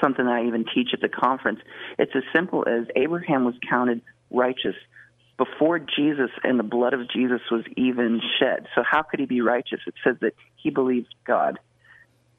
something 0.01 0.25
that 0.25 0.33
I 0.33 0.45
even 0.47 0.65
teach 0.73 0.89
at 0.93 1.01
the 1.01 1.09
conference. 1.09 1.59
It's 1.97 2.11
as 2.15 2.23
simple 2.33 2.65
as 2.67 2.87
Abraham 2.95 3.45
was 3.45 3.55
counted 3.69 4.01
righteous 4.31 4.75
before 5.37 5.79
Jesus 5.79 6.29
and 6.43 6.59
the 6.59 6.63
blood 6.63 6.93
of 6.93 7.09
Jesus 7.09 7.41
was 7.49 7.63
even 7.75 8.21
shed. 8.39 8.67
So 8.75 8.83
how 8.89 9.01
could 9.01 9.19
he 9.19 9.25
be 9.25 9.41
righteous? 9.41 9.79
It 9.87 9.95
says 10.03 10.17
that 10.21 10.33
he 10.55 10.69
believed 10.69 11.13
God. 11.25 11.59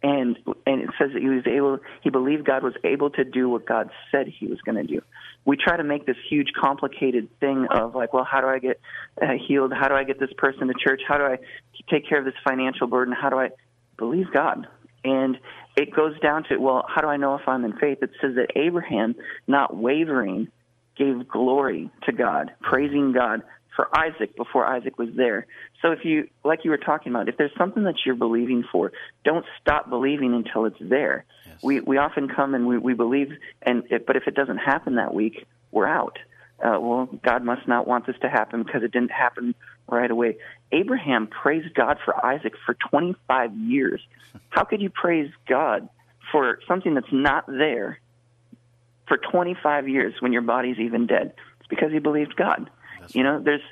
And 0.03 0.37
and 0.67 0.83
it 0.83 0.91
says 0.99 1.13
that 1.15 1.23
he 1.23 1.29
was 1.29 1.47
able 1.47 1.79
he 2.03 2.11
believed 2.11 2.45
God 2.45 2.63
was 2.63 2.75
able 2.85 3.09
to 3.11 3.25
do 3.25 3.49
what 3.49 3.65
God 3.65 3.89
said 4.13 4.29
he 4.29 4.47
was 4.47 4.61
going 4.61 4.77
to 4.77 4.85
do. 4.85 5.01
We 5.47 5.57
try 5.57 5.79
to 5.79 5.85
make 5.85 6.05
this 6.05 6.17
huge 6.29 6.49
complicated 6.59 7.29
thing 7.41 7.67
of 7.71 7.95
like, 7.95 8.13
well, 8.13 8.25
how 8.25 8.43
do 8.43 8.47
I 8.47 8.59
get 8.59 8.81
uh, 9.21 9.33
healed? 9.49 9.73
How 9.73 9.89
do 9.89 9.95
I 9.95 10.05
get 10.05 10.21
this 10.21 10.33
person 10.37 10.69
to 10.69 10.75
church? 10.75 11.01
How 11.09 11.17
do 11.17 11.25
I 11.25 11.39
take 11.91 12.07
care 12.07 12.19
of 12.19 12.27
this 12.27 12.35
financial 12.47 12.87
burden? 12.87 13.15
How 13.19 13.31
do 13.31 13.39
I 13.39 13.51
believe 13.97 14.31
God? 14.31 14.67
And 15.05 15.39
it 15.77 15.95
goes 15.95 16.19
down 16.21 16.45
to, 16.45 16.57
well, 16.57 16.85
how 16.89 17.03
do 17.03 17.09
I 17.09 17.17
know 17.17 17.35
if 17.35 17.47
I'm 17.47 17.65
in 17.65 17.75
faith? 17.77 17.99
It 18.03 18.11
says 18.21 18.37
that 18.37 18.57
Abraham, 18.57 19.15
not 19.47 19.77
wavering, 19.77 20.49
gave 20.97 21.29
glory 21.29 21.91
to 22.05 22.13
God, 22.13 22.53
praising 22.61 23.13
God 23.13 23.43
for 23.75 23.89
Isaac 23.97 24.37
before 24.37 24.67
Isaac 24.67 24.99
was 24.99 25.09
there. 25.15 25.47
So 25.83 25.93
if 25.93 26.05
you, 26.05 26.29
like 26.45 26.65
you 26.65 26.71
were 26.71 26.79
talking 26.79 27.13
about, 27.13 27.29
if 27.29 27.37
there's 27.37 27.55
something 27.59 27.85
that 27.85 27.97
you're 28.07 28.15
believing 28.15 28.65
for, 28.71 28.93
don't 29.25 29.45
stop 29.61 29.89
believing 29.91 30.35
until 30.35 30.65
it's 30.65 30.79
there. 30.81 31.25
Yes. 31.47 31.63
We 31.63 31.81
we 31.81 31.99
often 31.99 32.29
come 32.29 32.55
and 32.55 32.67
we, 32.67 32.79
we 32.79 32.95
believe, 32.95 33.33
and 33.63 33.83
if, 33.91 34.07
but 34.07 34.17
if 34.17 34.27
it 34.27 34.35
doesn't 34.35 34.59
happen 34.59 34.97
that 34.97 35.13
week, 35.15 35.47
we're 35.73 35.89
out. 35.89 36.19
Uh, 36.61 36.79
well, 36.81 37.09
God 37.23 37.45
must 37.45 37.67
not 37.67 37.87
want 37.87 38.07
this 38.07 38.17
to 38.23 38.29
happen 38.29 38.63
because 38.63 38.83
it 38.85 38.93
didn't 38.93 39.11
happen 39.11 39.55
right 39.89 40.11
away. 40.11 40.37
Abraham 40.73 41.27
praised 41.27 41.75
God 41.75 41.99
for 42.05 42.25
Isaac 42.25 42.55
for 42.65 42.75
25 42.91 43.57
years. 43.57 44.01
How 44.51 44.65
could 44.65 44.81
you 44.81 44.89
praise 44.89 45.31
God 45.49 45.89
for 46.31 46.61
something 46.67 46.95
that's 46.95 47.13
not 47.13 47.47
there 47.47 47.99
for 49.07 49.17
25 49.17 49.89
years 49.89 50.15
when 50.21 50.33
your 50.33 50.43
body's 50.43 50.79
even 50.79 51.07
dead? 51.07 51.35
It's 51.61 51.69
because 51.69 51.93
he 51.93 51.99
believed 51.99 52.37
God. 52.37 52.71
That's 53.01 53.15
You 53.15 53.23
know, 53.23 53.41
there's 53.41 53.63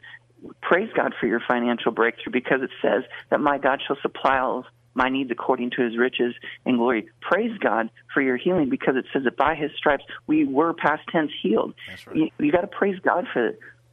praise 0.61 0.91
God 0.95 1.15
for 1.19 1.27
your 1.27 1.41
financial 1.47 1.93
breakthrough 1.93 2.33
because 2.33 2.63
it 2.63 2.71
says 2.81 3.05
that 3.31 3.41
my 3.41 3.59
God 3.59 3.81
shall 3.87 3.97
supply 4.03 4.39
all 4.39 4.67
my 4.95 5.09
needs 5.09 5.31
according 5.31 5.71
to 5.71 5.83
his 5.83 5.97
riches 5.97 6.35
and 6.67 6.77
glory. 6.77 7.09
Praise 7.21 7.57
God 7.59 7.91
for 8.13 8.21
your 8.21 8.37
healing 8.37 8.69
because 8.69 8.97
it 8.97 9.07
says 9.13 9.25
that 9.25 9.37
by 9.37 9.55
his 9.55 9.71
stripes 9.77 10.05
we 10.27 10.45
were 10.45 10.75
past 10.75 11.03
tense 11.11 11.31
healed. 11.43 11.75
That's 11.89 12.07
right. 12.07 12.17
You, 12.17 12.31
you 12.39 12.53
got 12.53 12.63
to 12.63 12.67
praise 12.67 12.99
God 13.01 13.27
for 13.33 13.53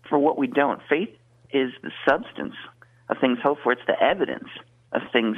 for 0.09 0.17
what 0.17 0.37
we 0.37 0.47
don't. 0.47 0.81
Faith 0.89 1.09
is 1.51 1.71
the 1.83 1.91
substance 2.07 2.55
of 3.09 3.17
things 3.19 3.39
hoped 3.41 3.61
for. 3.61 3.71
It's 3.71 3.81
the 3.87 4.01
evidence 4.01 4.49
of 4.91 5.01
things 5.13 5.37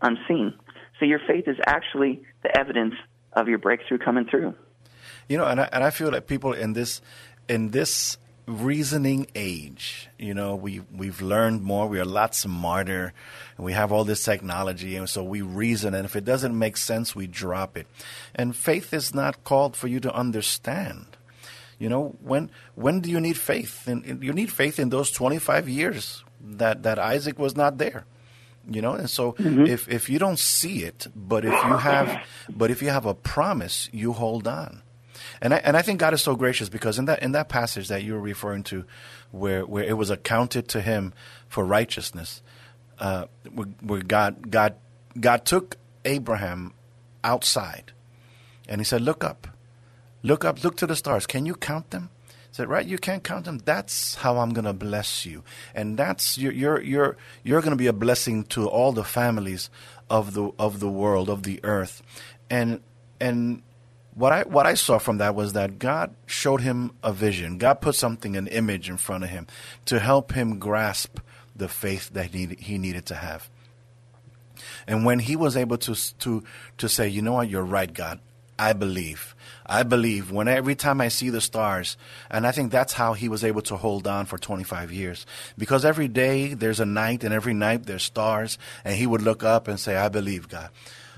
unseen. 0.00 0.54
So 0.98 1.04
your 1.04 1.20
faith 1.26 1.48
is 1.48 1.56
actually 1.66 2.22
the 2.42 2.56
evidence 2.56 2.94
of 3.32 3.48
your 3.48 3.58
breakthrough 3.58 3.98
coming 3.98 4.26
through. 4.26 4.54
You 5.28 5.36
know, 5.36 5.44
and 5.44 5.60
I, 5.60 5.68
and 5.72 5.84
I 5.84 5.90
feel 5.90 6.10
that 6.12 6.26
people 6.26 6.52
in 6.52 6.72
this 6.72 7.00
in 7.48 7.70
this 7.70 8.16
reasoning 8.46 9.26
age, 9.34 10.08
you 10.18 10.32
know, 10.32 10.56
we 10.56 10.80
we've 10.92 11.20
learned 11.20 11.62
more. 11.62 11.86
We 11.86 11.98
are 11.98 12.02
a 12.02 12.06
lot 12.06 12.34
smarter, 12.34 13.12
and 13.56 13.64
we 13.64 13.72
have 13.72 13.92
all 13.92 14.04
this 14.04 14.24
technology, 14.24 14.96
and 14.96 15.08
so 15.08 15.22
we 15.22 15.42
reason. 15.42 15.94
And 15.94 16.04
if 16.04 16.16
it 16.16 16.24
doesn't 16.24 16.58
make 16.58 16.76
sense, 16.76 17.14
we 17.14 17.26
drop 17.26 17.76
it. 17.76 17.86
And 18.34 18.56
faith 18.56 18.94
is 18.94 19.14
not 19.14 19.44
called 19.44 19.76
for 19.76 19.86
you 19.86 20.00
to 20.00 20.14
understand. 20.14 21.06
You 21.78 21.88
know, 21.88 22.16
when 22.22 22.50
when 22.74 23.00
do 23.00 23.10
you 23.10 23.20
need 23.20 23.36
faith? 23.36 23.86
And 23.86 24.22
you 24.24 24.32
need 24.32 24.50
faith 24.50 24.78
in 24.78 24.88
those 24.88 25.10
twenty 25.10 25.38
five 25.38 25.68
years 25.68 26.24
that 26.40 26.82
that 26.84 26.98
Isaac 26.98 27.38
was 27.38 27.54
not 27.56 27.78
there 27.78 28.06
you 28.70 28.82
know 28.82 28.92
and 28.92 29.08
so 29.08 29.32
mm-hmm. 29.32 29.66
if 29.66 29.88
if 29.88 30.10
you 30.10 30.18
don't 30.18 30.38
see 30.38 30.84
it 30.84 31.06
but 31.16 31.44
if 31.44 31.52
you 31.52 31.76
have 31.76 32.22
but 32.50 32.70
if 32.70 32.82
you 32.82 32.90
have 32.90 33.06
a 33.06 33.14
promise 33.14 33.88
you 33.92 34.12
hold 34.12 34.46
on 34.46 34.82
and 35.40 35.54
I, 35.54 35.58
and 35.58 35.76
I 35.76 35.82
think 35.82 36.00
God 36.00 36.14
is 36.14 36.22
so 36.22 36.36
gracious 36.36 36.68
because 36.68 36.98
in 36.98 37.06
that 37.06 37.22
in 37.22 37.32
that 37.32 37.48
passage 37.48 37.88
that 37.88 38.02
you 38.02 38.14
were 38.14 38.20
referring 38.20 38.62
to 38.64 38.84
where 39.30 39.64
where 39.64 39.84
it 39.84 39.96
was 39.96 40.10
accounted 40.10 40.68
to 40.68 40.80
him 40.80 41.12
for 41.48 41.64
righteousness 41.64 42.42
uh, 42.98 43.26
where, 43.52 43.68
where 43.80 44.02
God 44.02 44.50
God 44.50 44.74
God 45.18 45.44
took 45.44 45.76
Abraham 46.04 46.74
outside 47.22 47.92
and 48.68 48.80
he 48.80 48.84
said 48.84 49.02
look 49.02 49.24
up. 49.24 49.48
Look 50.22 50.44
up. 50.44 50.62
Look 50.64 50.76
to 50.78 50.86
the 50.86 50.96
stars. 50.96 51.26
Can 51.26 51.46
you 51.46 51.54
count 51.54 51.90
them? 51.90 52.10
Said, 52.50 52.68
right, 52.68 52.86
you 52.86 52.98
can't 52.98 53.22
count 53.22 53.44
them. 53.44 53.58
That's 53.58 54.16
how 54.16 54.38
I'm 54.38 54.50
going 54.50 54.64
to 54.64 54.72
bless 54.72 55.24
you, 55.24 55.44
and 55.74 55.96
that's 55.96 56.38
you're 56.38 56.52
you're 56.52 56.80
you're, 56.80 57.16
you're 57.44 57.60
going 57.60 57.72
to 57.72 57.76
be 57.76 57.86
a 57.86 57.92
blessing 57.92 58.44
to 58.46 58.66
all 58.66 58.90
the 58.92 59.04
families 59.04 59.70
of 60.10 60.34
the 60.34 60.50
of 60.58 60.80
the 60.80 60.88
world 60.88 61.28
of 61.28 61.44
the 61.44 61.60
earth, 61.62 62.02
and 62.50 62.80
and 63.20 63.62
what 64.18 64.32
I 64.32 64.42
what 64.42 64.66
I 64.66 64.74
saw 64.74 64.98
from 64.98 65.18
that 65.18 65.34
was 65.34 65.52
that 65.52 65.78
God 65.78 66.14
showed 66.26 66.60
him 66.60 66.90
a 67.02 67.12
vision. 67.12 67.56
God 67.56 67.80
put 67.80 67.94
something, 67.94 68.36
an 68.36 68.48
image 68.48 68.90
in 68.90 68.96
front 68.96 69.22
of 69.22 69.30
him, 69.30 69.46
to 69.86 70.00
help 70.00 70.32
him 70.32 70.58
grasp 70.58 71.18
the 71.54 71.68
faith 71.68 72.10
that 72.10 72.34
he 72.34 72.56
he 72.58 72.78
needed 72.78 73.06
to 73.06 73.14
have. 73.14 73.48
And 74.88 75.04
when 75.04 75.20
he 75.20 75.36
was 75.36 75.56
able 75.56 75.78
to 75.78 75.94
to 76.18 76.42
to 76.78 76.88
say, 76.88 77.08
you 77.08 77.22
know 77.22 77.34
what, 77.34 77.48
you're 77.48 77.62
right, 77.62 77.92
God. 77.92 78.18
I 78.58 78.72
believe. 78.72 79.36
I 79.64 79.84
believe 79.84 80.32
when 80.32 80.48
every 80.48 80.74
time 80.74 81.00
I 81.00 81.08
see 81.08 81.30
the 81.30 81.40
stars, 81.40 81.96
and 82.28 82.44
I 82.44 82.50
think 82.50 82.72
that's 82.72 82.94
how 82.94 83.12
he 83.12 83.28
was 83.28 83.44
able 83.44 83.62
to 83.62 83.76
hold 83.76 84.08
on 84.08 84.26
for 84.26 84.36
25 84.36 84.90
years. 84.90 85.26
Because 85.56 85.84
every 85.84 86.08
day 86.08 86.54
there's 86.54 86.80
a 86.80 86.86
night, 86.86 87.22
and 87.22 87.32
every 87.32 87.54
night 87.54 87.86
there's 87.86 88.02
stars, 88.02 88.58
and 88.84 88.96
he 88.96 89.06
would 89.06 89.22
look 89.22 89.44
up 89.44 89.68
and 89.68 89.78
say, 89.78 89.94
I 89.94 90.08
believe, 90.08 90.48
God. 90.48 90.70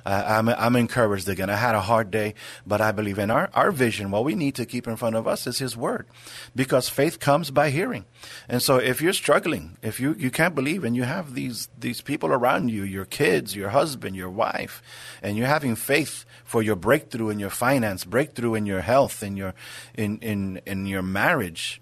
Uh, 0.04 0.24
I'm, 0.26 0.48
I'm 0.48 0.76
encouraged 0.76 1.28
again. 1.28 1.50
I 1.50 1.56
had 1.56 1.74
a 1.74 1.80
hard 1.80 2.10
day, 2.10 2.34
but 2.66 2.80
I 2.80 2.92
believe 2.92 3.18
in 3.18 3.30
our, 3.30 3.50
our 3.54 3.70
vision. 3.70 4.10
What 4.10 4.24
we 4.24 4.34
need 4.34 4.54
to 4.56 4.66
keep 4.66 4.86
in 4.86 4.96
front 4.96 5.16
of 5.16 5.26
us 5.26 5.46
is 5.46 5.58
His 5.58 5.76
Word 5.76 6.06
because 6.54 6.88
faith 6.88 7.18
comes 7.18 7.50
by 7.50 7.70
hearing. 7.70 8.04
And 8.48 8.62
so 8.62 8.76
if 8.76 9.00
you're 9.00 9.12
struggling, 9.12 9.76
if 9.82 10.00
you, 10.00 10.14
you 10.18 10.30
can't 10.30 10.54
believe 10.54 10.84
and 10.84 10.96
you 10.96 11.04
have 11.04 11.34
these, 11.34 11.68
these 11.78 12.00
people 12.00 12.30
around 12.30 12.70
you, 12.70 12.82
your 12.82 13.04
kids, 13.04 13.54
your 13.54 13.70
husband, 13.70 14.16
your 14.16 14.30
wife, 14.30 14.82
and 15.22 15.36
you're 15.36 15.46
having 15.46 15.76
faith 15.76 16.24
for 16.44 16.62
your 16.62 16.76
breakthrough 16.76 17.28
in 17.28 17.38
your 17.38 17.50
finance, 17.50 18.04
breakthrough 18.04 18.54
in 18.54 18.66
your 18.66 18.80
health, 18.80 19.22
in 19.22 19.36
your, 19.36 19.54
in, 19.94 20.18
in, 20.18 20.60
in 20.66 20.86
your 20.86 21.02
marriage, 21.02 21.80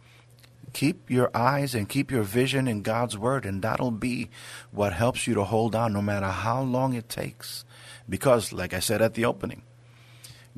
keep 0.73 1.11
your 1.11 1.31
eyes 1.35 1.75
and 1.75 1.89
keep 1.89 2.11
your 2.11 2.23
vision 2.23 2.69
in 2.69 2.83
God's 2.83 3.17
Word, 3.17 3.45
and 3.45 3.63
that'll 3.63 3.91
be 3.91 4.31
what 4.71 4.93
helps 4.93 5.27
you 5.27 5.35
to 5.35 5.45
hold 5.45 5.75
on 5.75 5.93
no 5.93 6.03
matter 6.03 6.27
how 6.27 6.63
long 6.63 6.95
it 6.95 7.09
takes. 7.09 7.65
Because, 8.09 8.53
like 8.53 8.73
I 8.73 8.81
said 8.81 9.03
at 9.03 9.15
the 9.15 9.25
opening, 9.25 9.63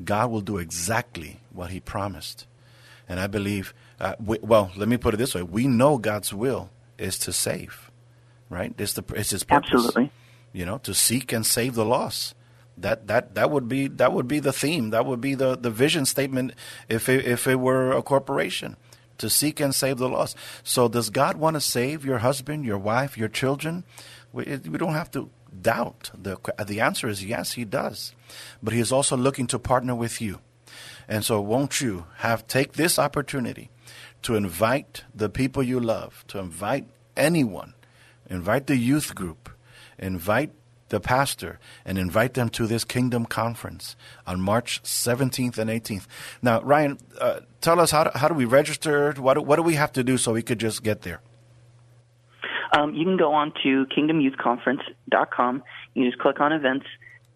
God 0.03 0.31
will 0.31 0.41
do 0.41 0.57
exactly 0.57 1.41
what 1.51 1.71
He 1.71 1.79
promised. 1.79 2.47
And 3.07 3.19
I 3.19 3.27
believe, 3.27 3.73
uh, 3.99 4.15
we, 4.23 4.39
well, 4.41 4.71
let 4.75 4.87
me 4.87 4.97
put 4.97 5.13
it 5.13 5.17
this 5.17 5.35
way 5.35 5.43
we 5.43 5.67
know 5.67 5.97
God's 5.97 6.33
will 6.33 6.69
is 6.97 7.17
to 7.19 7.33
save, 7.33 7.91
right? 8.49 8.73
It's, 8.77 8.93
the, 8.93 9.03
it's 9.15 9.31
His 9.31 9.43
purpose. 9.43 9.71
Absolutely. 9.73 10.11
You 10.53 10.65
know, 10.65 10.77
to 10.79 10.93
seek 10.93 11.31
and 11.31 11.45
save 11.45 11.75
the 11.75 11.85
lost. 11.85 12.35
That, 12.77 13.07
that 13.07 13.35
that 13.35 13.51
would 13.51 13.67
be 13.67 13.89
that 13.89 14.13
would 14.13 14.27
be 14.27 14.39
the 14.39 14.53
theme. 14.53 14.89
That 14.89 15.05
would 15.05 15.21
be 15.21 15.35
the, 15.35 15.57
the 15.57 15.69
vision 15.69 16.05
statement 16.05 16.53
if 16.89 17.09
it, 17.09 17.25
if 17.25 17.45
it 17.45 17.59
were 17.59 17.91
a 17.91 18.01
corporation 18.01 18.77
to 19.21 19.29
seek 19.29 19.59
and 19.59 19.73
save 19.73 19.97
the 19.97 20.09
lost. 20.09 20.35
So, 20.63 20.87
does 20.87 21.09
God 21.09 21.37
want 21.37 21.55
to 21.55 21.61
save 21.61 22.03
your 22.03 22.19
husband, 22.19 22.65
your 22.65 22.79
wife, 22.79 23.17
your 23.17 23.27
children? 23.27 23.83
We, 24.33 24.45
we 24.45 24.77
don't 24.77 24.93
have 24.93 25.11
to 25.11 25.29
doubt. 25.59 26.11
The, 26.13 26.37
the 26.65 26.79
answer 26.79 27.07
is 27.07 27.23
yes, 27.23 27.53
He 27.53 27.65
does. 27.65 28.13
But 28.61 28.73
He 28.73 28.79
is 28.79 28.91
also 28.91 29.17
looking 29.17 29.47
to 29.47 29.59
partner 29.59 29.95
with 29.95 30.21
you. 30.21 30.39
And 31.07 31.25
so, 31.25 31.41
won't 31.41 31.81
you 31.81 32.05
have 32.17 32.47
take 32.47 32.73
this 32.73 32.97
opportunity 32.97 33.69
to 34.21 34.35
invite 34.35 35.03
the 35.13 35.29
people 35.29 35.63
you 35.63 35.79
love, 35.79 36.23
to 36.27 36.39
invite 36.39 36.85
anyone, 37.17 37.73
invite 38.29 38.67
the 38.67 38.77
youth 38.77 39.15
group, 39.15 39.49
invite 39.97 40.51
the 40.91 40.99
pastor 40.99 41.59
and 41.83 41.97
invite 41.97 42.35
them 42.35 42.49
to 42.49 42.67
this 42.67 42.83
kingdom 42.83 43.25
conference 43.25 43.95
on 44.27 44.39
March 44.39 44.83
17th 44.83 45.57
and 45.57 45.69
18th. 45.69 46.05
Now, 46.41 46.61
Ryan, 46.61 46.99
uh, 47.19 47.39
tell 47.61 47.79
us 47.79 47.91
how 47.91 48.03
do, 48.03 48.11
how 48.13 48.27
do 48.27 48.35
we 48.35 48.45
register? 48.45 49.13
What 49.13 49.45
what 49.45 49.55
do 49.55 49.63
we 49.63 49.75
have 49.75 49.91
to 49.93 50.03
do 50.03 50.17
so 50.17 50.33
we 50.33 50.43
could 50.43 50.59
just 50.59 50.83
get 50.83 51.01
there? 51.01 51.21
Um, 52.71 52.93
you 52.93 53.03
can 53.05 53.17
go 53.17 53.33
on 53.33 53.53
to 53.63 53.85
kingdomyouthconference.com. 53.85 55.63
You 55.93 56.05
just 56.05 56.19
click 56.19 56.39
on 56.39 56.53
events 56.53 56.85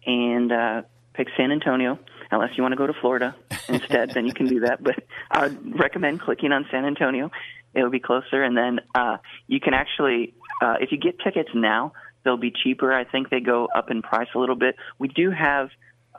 and 0.06 0.52
uh, 0.52 0.82
pick 1.14 1.28
San 1.36 1.52
Antonio. 1.52 1.98
Unless 2.30 2.56
you 2.56 2.62
want 2.62 2.72
to 2.72 2.76
go 2.76 2.86
to 2.88 2.94
Florida 3.00 3.36
instead, 3.68 4.10
then 4.10 4.26
you 4.26 4.32
can 4.32 4.46
do 4.46 4.60
that. 4.60 4.82
But 4.82 4.96
I 5.30 5.42
would 5.46 5.78
recommend 5.78 6.20
clicking 6.20 6.50
on 6.52 6.66
San 6.70 6.84
Antonio. 6.84 7.30
It'll 7.74 7.90
be 7.90 8.00
closer. 8.00 8.42
And 8.42 8.56
then 8.56 8.80
uh, 8.94 9.18
you 9.46 9.60
can 9.60 9.74
actually, 9.74 10.34
uh, 10.60 10.76
if 10.80 10.90
you 10.90 10.98
get 10.98 11.20
tickets 11.20 11.50
now, 11.54 11.92
they'll 12.24 12.36
be 12.36 12.50
cheaper. 12.50 12.92
I 12.92 13.04
think 13.04 13.30
they 13.30 13.40
go 13.40 13.68
up 13.74 13.90
in 13.90 14.02
price 14.02 14.28
a 14.34 14.38
little 14.38 14.56
bit. 14.56 14.74
We 14.98 15.08
do 15.08 15.30
have 15.30 15.68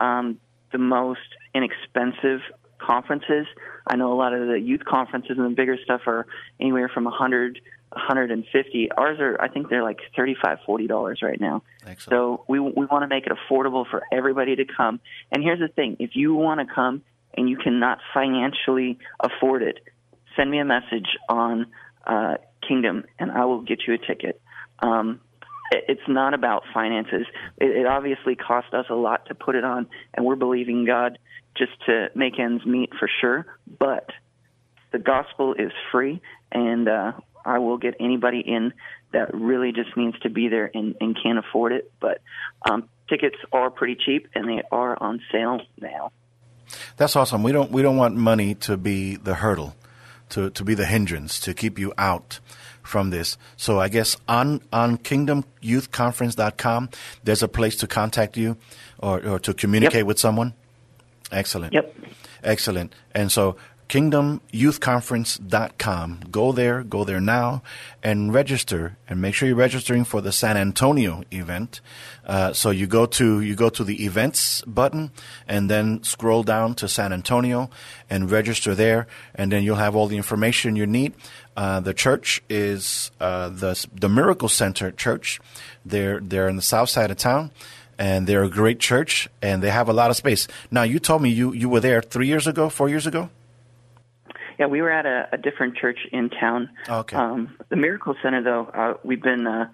um, 0.00 0.38
the 0.72 0.78
most 0.78 1.20
inexpensive 1.54 2.40
conferences. 2.78 3.46
I 3.86 3.96
know 3.96 4.12
a 4.12 4.16
lot 4.16 4.32
of 4.32 4.48
the 4.48 4.58
youth 4.58 4.84
conferences 4.84 5.36
and 5.36 5.44
the 5.44 5.54
bigger 5.54 5.76
stuff 5.84 6.02
are 6.06 6.26
anywhere 6.60 6.88
from 6.92 7.06
a 7.06 7.10
hundred, 7.10 7.60
hundred 7.92 8.30
and 8.30 8.44
fifty. 8.52 8.90
Ours 8.90 9.18
are, 9.20 9.40
I 9.40 9.48
think 9.48 9.68
they're 9.68 9.82
like 9.82 9.98
thirty-five, 10.16 10.58
forty 10.66 10.86
dollars 10.86 11.20
right 11.22 11.40
now. 11.40 11.62
Excellent. 11.86 12.10
So 12.10 12.44
we 12.48 12.60
we 12.60 12.86
want 12.86 13.02
to 13.02 13.08
make 13.08 13.26
it 13.26 13.32
affordable 13.32 13.88
for 13.88 14.02
everybody 14.12 14.56
to 14.56 14.64
come. 14.64 15.00
And 15.32 15.42
here's 15.42 15.60
the 15.60 15.68
thing: 15.68 15.96
if 15.98 16.10
you 16.14 16.34
want 16.34 16.60
to 16.60 16.66
come 16.72 17.02
and 17.34 17.48
you 17.48 17.56
cannot 17.56 17.98
financially 18.12 18.98
afford 19.20 19.62
it, 19.62 19.80
send 20.36 20.50
me 20.50 20.58
a 20.58 20.64
message 20.64 21.06
on 21.28 21.66
uh, 22.06 22.36
Kingdom, 22.66 23.04
and 23.18 23.30
I 23.30 23.44
will 23.44 23.62
get 23.62 23.80
you 23.86 23.94
a 23.94 23.98
ticket. 23.98 24.40
Um, 24.80 25.20
it's 25.70 26.08
not 26.08 26.34
about 26.34 26.62
finances. 26.72 27.26
It, 27.58 27.76
it 27.76 27.86
obviously 27.86 28.34
cost 28.36 28.72
us 28.72 28.86
a 28.90 28.94
lot 28.94 29.26
to 29.26 29.34
put 29.34 29.54
it 29.54 29.64
on, 29.64 29.86
and 30.14 30.24
we're 30.24 30.36
believing 30.36 30.84
God 30.84 31.18
just 31.56 31.72
to 31.86 32.08
make 32.14 32.38
ends 32.38 32.64
meet 32.64 32.90
for 32.98 33.08
sure. 33.20 33.46
But 33.66 34.10
the 34.92 34.98
gospel 34.98 35.54
is 35.54 35.72
free, 35.92 36.22
and 36.50 36.88
uh, 36.88 37.12
I 37.48 37.58
will 37.58 37.78
get 37.78 37.94
anybody 37.98 38.40
in 38.40 38.72
that 39.12 39.32
really 39.32 39.72
just 39.72 39.96
needs 39.96 40.18
to 40.20 40.30
be 40.30 40.48
there 40.48 40.70
and, 40.72 40.94
and 41.00 41.16
can't 41.20 41.38
afford 41.38 41.72
it. 41.72 41.90
But 41.98 42.20
um, 42.68 42.88
tickets 43.08 43.36
are 43.52 43.70
pretty 43.70 43.96
cheap, 43.96 44.28
and 44.34 44.48
they 44.48 44.62
are 44.70 45.00
on 45.02 45.20
sale 45.32 45.60
now. 45.80 46.12
That's 46.98 47.16
awesome. 47.16 47.42
We 47.42 47.52
don't 47.52 47.70
we 47.70 47.80
don't 47.80 47.96
want 47.96 48.16
money 48.16 48.54
to 48.56 48.76
be 48.76 49.16
the 49.16 49.36
hurdle, 49.36 49.74
to 50.30 50.50
to 50.50 50.64
be 50.64 50.74
the 50.74 50.84
hindrance 50.84 51.40
to 51.40 51.54
keep 51.54 51.78
you 51.78 51.94
out 51.96 52.40
from 52.82 53.10
this. 53.10 53.38
So 53.56 53.80
I 53.80 53.88
guess 53.88 54.16
on 54.28 54.60
on 54.72 54.98
kingdomyouthconference.com, 54.98 56.90
there's 57.24 57.42
a 57.42 57.48
place 57.48 57.76
to 57.76 57.86
contact 57.86 58.36
you 58.36 58.58
or, 58.98 59.24
or 59.26 59.38
to 59.40 59.54
communicate 59.54 60.00
yep. 60.00 60.06
with 60.06 60.18
someone. 60.18 60.52
Excellent. 61.32 61.72
Yep. 61.72 61.94
Excellent. 62.42 62.94
And 63.14 63.32
so 63.32 63.56
kingdomyouthconference.com. 63.88 66.20
Go 66.30 66.52
there, 66.52 66.82
go 66.82 67.04
there 67.04 67.20
now, 67.20 67.62
and 68.02 68.34
register. 68.34 68.96
And 69.08 69.22
make 69.22 69.34
sure 69.34 69.48
you're 69.48 69.56
registering 69.56 70.04
for 70.04 70.20
the 70.20 70.32
San 70.32 70.56
Antonio 70.56 71.22
event. 71.30 71.80
Uh, 72.26 72.52
so 72.52 72.70
you 72.70 72.86
go 72.86 73.06
to 73.06 73.40
you 73.40 73.54
go 73.54 73.70
to 73.70 73.84
the 73.84 74.04
events 74.04 74.60
button, 74.62 75.12
and 75.46 75.70
then 75.70 76.02
scroll 76.02 76.42
down 76.42 76.74
to 76.74 76.88
San 76.88 77.12
Antonio 77.12 77.70
and 78.10 78.28
register 78.30 78.74
there, 78.74 79.06
and 79.34 79.50
then 79.50 79.64
you'll 79.64 79.76
have 79.76 79.96
all 79.96 80.06
the 80.06 80.18
information 80.18 80.76
you 80.76 80.86
need. 80.86 81.14
Uh, 81.56 81.80
the 81.80 81.94
church 81.94 82.42
is 82.48 83.10
uh, 83.20 83.48
the 83.48 83.86
the 83.94 84.08
Miracle 84.08 84.50
Center 84.50 84.90
Church. 84.90 85.40
They're 85.84 86.20
they're 86.20 86.48
in 86.48 86.56
the 86.56 86.62
south 86.62 86.90
side 86.90 87.10
of 87.10 87.16
town 87.16 87.52
and 87.98 88.26
they're 88.26 88.44
a 88.44 88.48
great 88.48 88.78
church 88.78 89.28
and 89.42 89.62
they 89.62 89.70
have 89.70 89.88
a 89.88 89.92
lot 89.92 90.10
of 90.10 90.16
space. 90.16 90.46
Now, 90.70 90.84
you 90.84 91.00
told 91.00 91.20
me 91.20 91.30
you, 91.30 91.52
you 91.52 91.68
were 91.68 91.80
there 91.80 92.00
three 92.00 92.28
years 92.28 92.46
ago, 92.46 92.68
four 92.68 92.88
years 92.88 93.06
ago? 93.06 93.28
Yeah, 94.58 94.66
we 94.66 94.82
were 94.82 94.90
at 94.90 95.06
a, 95.06 95.28
a 95.32 95.38
different 95.38 95.76
church 95.76 95.98
in 96.12 96.30
town. 96.30 96.70
Okay. 96.88 97.16
Um, 97.16 97.56
the 97.68 97.76
Miracle 97.76 98.14
Center, 98.22 98.42
though, 98.42 98.64
uh, 98.66 98.94
we've 99.04 99.22
been. 99.22 99.46
Uh, 99.46 99.68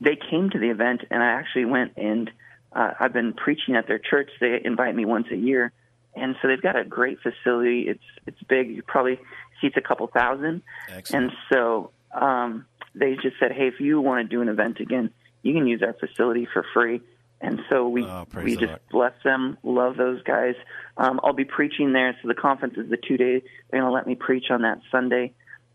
they 0.00 0.16
came 0.30 0.50
to 0.50 0.58
the 0.58 0.70
event, 0.70 1.02
and 1.10 1.22
I 1.22 1.26
actually 1.26 1.66
went 1.66 1.92
and 1.96 2.30
uh, 2.72 2.92
I've 2.98 3.12
been 3.12 3.32
preaching 3.32 3.74
at 3.76 3.86
their 3.86 3.98
church. 3.98 4.30
They 4.40 4.60
invite 4.64 4.94
me 4.94 5.04
once 5.04 5.26
a 5.32 5.36
year, 5.36 5.72
and 6.14 6.36
so 6.40 6.48
they've 6.48 6.62
got 6.62 6.76
a 6.76 6.84
great 6.84 7.18
facility. 7.20 7.86
It's 7.88 8.04
it's 8.26 8.42
big. 8.48 8.70
You 8.70 8.82
probably 8.82 9.18
seats 9.60 9.76
a 9.76 9.80
couple 9.80 10.06
thousand. 10.06 10.62
Excellent. 10.88 11.24
And 11.24 11.32
so 11.52 11.90
um, 12.14 12.66
they 12.94 13.14
just 13.14 13.36
said, 13.40 13.52
hey, 13.52 13.68
if 13.68 13.80
you 13.80 14.00
want 14.00 14.28
to 14.28 14.36
do 14.36 14.40
an 14.40 14.48
event 14.48 14.78
again, 14.80 15.10
you 15.42 15.52
can 15.52 15.66
use 15.66 15.82
our 15.82 15.94
facility 15.94 16.46
for 16.52 16.64
free. 16.72 17.00
And 17.40 17.60
so 17.70 17.88
we 17.88 18.04
oh, 18.04 18.26
we 18.42 18.56
just 18.56 18.86
bless 18.90 19.14
them, 19.24 19.56
love 19.62 19.96
those 19.96 20.22
guys. 20.22 20.54
Um, 21.00 21.18
I'll 21.24 21.32
be 21.32 21.46
preaching 21.46 21.94
there. 21.94 22.14
So 22.20 22.28
the 22.28 22.34
conference 22.34 22.76
is 22.76 22.90
the 22.90 22.98
two 22.98 23.16
day. 23.16 23.42
They're 23.70 23.80
going 23.80 23.90
to 23.90 23.94
let 23.94 24.06
me 24.06 24.14
preach 24.14 24.50
on 24.50 24.62
that 24.62 24.80
Sunday. 24.92 25.32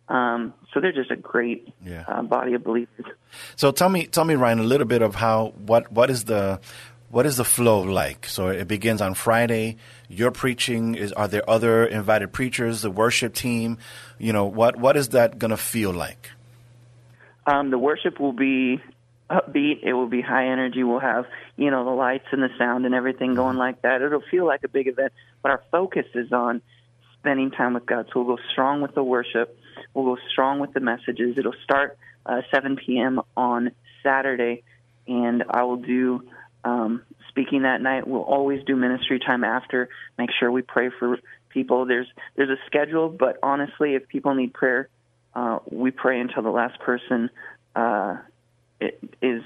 Um, 0.08 0.54
so 0.72 0.80
they're 0.80 0.94
just 0.94 1.10
a 1.10 1.16
great 1.16 1.68
yeah. 1.84 2.06
uh, 2.08 2.22
body 2.22 2.54
of 2.54 2.64
believers. 2.64 3.06
So 3.56 3.72
tell 3.72 3.90
me, 3.90 4.06
tell 4.06 4.24
me, 4.24 4.36
Ryan, 4.36 4.60
a 4.60 4.64
little 4.64 4.86
bit 4.86 5.02
of 5.02 5.16
how 5.16 5.54
what 5.58 5.92
what 5.92 6.12
is 6.12 6.26
the 6.26 6.60
what 7.10 7.26
is 7.26 7.38
the 7.38 7.44
flow 7.44 7.82
like? 7.82 8.28
So 8.28 8.50
it 8.50 8.68
begins 8.68 9.02
on 9.02 9.16
Friday. 9.16 9.78
You're 10.10 10.30
preaching. 10.30 10.94
Is 10.94 11.12
are 11.14 11.28
there 11.28 11.50
other 11.50 11.86
invited 11.86 12.32
preachers? 12.32 12.84
The 12.84 12.92
worship 12.92 13.34
team. 13.34 13.80
You 14.20 14.32
know 14.32 14.46
what 14.46 14.78
what 14.78 14.96
is 14.96 15.10
that 15.10 15.40
going 15.40 15.52
to 15.52 15.58
feel 15.58 15.92
like? 15.92 16.30
Um, 17.48 17.72
the 17.72 17.80
worship 17.80 18.20
will 18.20 18.34
be 18.34 18.80
upbeat. 19.30 19.84
It 19.84 19.94
will 19.94 20.08
be 20.08 20.22
high 20.22 20.48
energy. 20.48 20.84
We'll 20.84 21.00
have, 21.00 21.26
you 21.58 21.72
know, 21.72 21.86
the 21.86 21.92
lights 21.92 22.26
and 22.32 22.42
the 22.42 22.50
sound 22.58 22.86
and 22.86 22.94
everything 22.94 23.34
going 23.34 23.58
like 23.58 23.82
that. 23.82 24.02
It'll 24.02 24.22
feel 24.30 24.46
like 24.46 24.64
a 24.64 24.68
big 24.68 24.88
event, 24.88 25.14
but 25.42 25.52
our 25.52 25.64
focus 25.72 26.06
is 26.14 26.32
on 26.32 26.62
spending 27.20 27.52
time 27.52 27.74
with 27.74 27.86
God. 27.86 28.08
So 28.14 28.22
we'll 28.22 28.36
go 28.36 28.42
strong 28.52 28.82
with 28.82 28.94
the 28.94 29.04
worship. 29.04 29.58
We'll 29.94 30.16
go 30.16 30.22
strong 30.32 30.60
with 30.60 30.74
the 30.74 30.80
messages. 30.80 31.38
It'll 31.38 31.54
start 31.64 31.98
uh, 32.26 32.42
7 32.54 32.76
p.m. 32.76 33.22
on 33.38 33.72
Saturday, 34.04 34.64
and 35.08 35.44
I 35.50 35.64
will 35.64 35.78
do 35.78 36.24
um, 36.64 37.04
speaking 37.30 37.64
that 37.64 37.82
night. 37.82 38.08
We'll 38.08 38.22
always 38.22 38.64
do 38.66 38.76
ministry 38.76 39.20
time 39.20 39.44
after. 39.44 39.90
Make 40.18 40.30
sure 40.38 40.52
we 40.52 40.62
pray 40.62 40.90
for 41.00 41.20
people. 41.50 41.86
There's 41.86 42.08
there's 42.36 42.50
a 42.50 42.60
schedule, 42.66 43.10
but 43.10 43.38
honestly, 43.42 43.96
if 43.96 44.08
people 44.08 44.36
need 44.36 44.54
prayer, 44.54 44.90
uh, 45.34 45.60
we 45.70 45.92
pray 45.92 46.20
until 46.20 46.44
the 46.44 46.50
last 46.50 46.80
person 46.80 47.30
uh, 47.76 48.18
is 49.22 49.44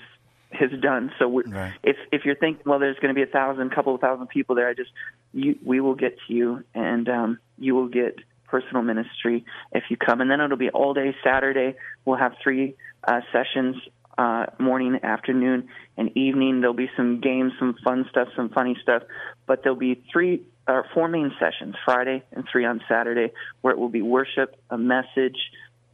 is 0.62 0.80
done. 0.82 1.12
So 1.20 1.42
right. 1.42 1.74
if 1.84 1.98
if 2.12 2.26
you're 2.26 2.36
thinking, 2.36 2.64
well, 2.66 2.80
there's 2.80 2.98
going 2.98 3.14
to 3.14 3.16
be 3.16 3.24
a 3.24 3.32
thousand, 3.32 3.74
couple 3.74 3.96
of 3.96 4.02
thousand 4.02 4.28
people 4.28 4.56
there, 4.56 4.68
I 4.70 4.74
just 4.74 4.92
you, 5.34 5.58
we 5.64 5.80
will 5.80 5.96
get 5.96 6.18
to 6.28 6.34
you, 6.34 6.64
and 6.74 7.08
um, 7.10 7.40
you 7.58 7.76
will 7.76 7.88
get 7.88 8.18
personal 8.48 8.82
ministry 8.82 9.46
if 9.72 9.84
you 9.90 9.98
come. 9.98 10.22
And 10.22 10.30
then 10.30 10.42
it'll 10.42 10.58
be 10.58 10.70
all 10.70 10.94
day 10.94 11.16
Saturday. 11.24 11.76
We'll 12.06 12.18
have 12.18 12.34
three 12.44 12.76
uh, 13.08 13.22
sessions 13.32 13.76
uh, 14.18 14.48
morning, 14.60 15.00
afternoon, 15.02 15.70
and 15.98 16.16
evening. 16.18 16.60
There'll 16.60 16.76
be 16.76 16.90
some 16.98 17.22
games, 17.22 17.54
some 17.58 17.76
fun 17.84 18.06
stuff, 18.10 18.28
some 18.36 18.50
funny 18.50 18.78
stuff, 18.82 19.04
but 19.46 19.64
there'll 19.64 19.78
be 19.78 20.04
three 20.12 20.44
or 20.68 20.86
four 20.94 21.08
main 21.08 21.32
sessions 21.40 21.76
Friday 21.86 22.24
and 22.32 22.44
three 22.52 22.66
on 22.66 22.82
Saturday, 22.90 23.34
where 23.62 23.74
it 23.74 23.80
will 23.80 23.90
be 23.90 24.02
worship, 24.02 24.56
a 24.70 24.78
message, 24.78 25.38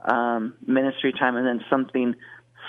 um, 0.02 0.56
ministry 0.65 1.13
time, 1.13 1.36
and 1.36 1.46
then 1.46 1.63
something 1.70 2.15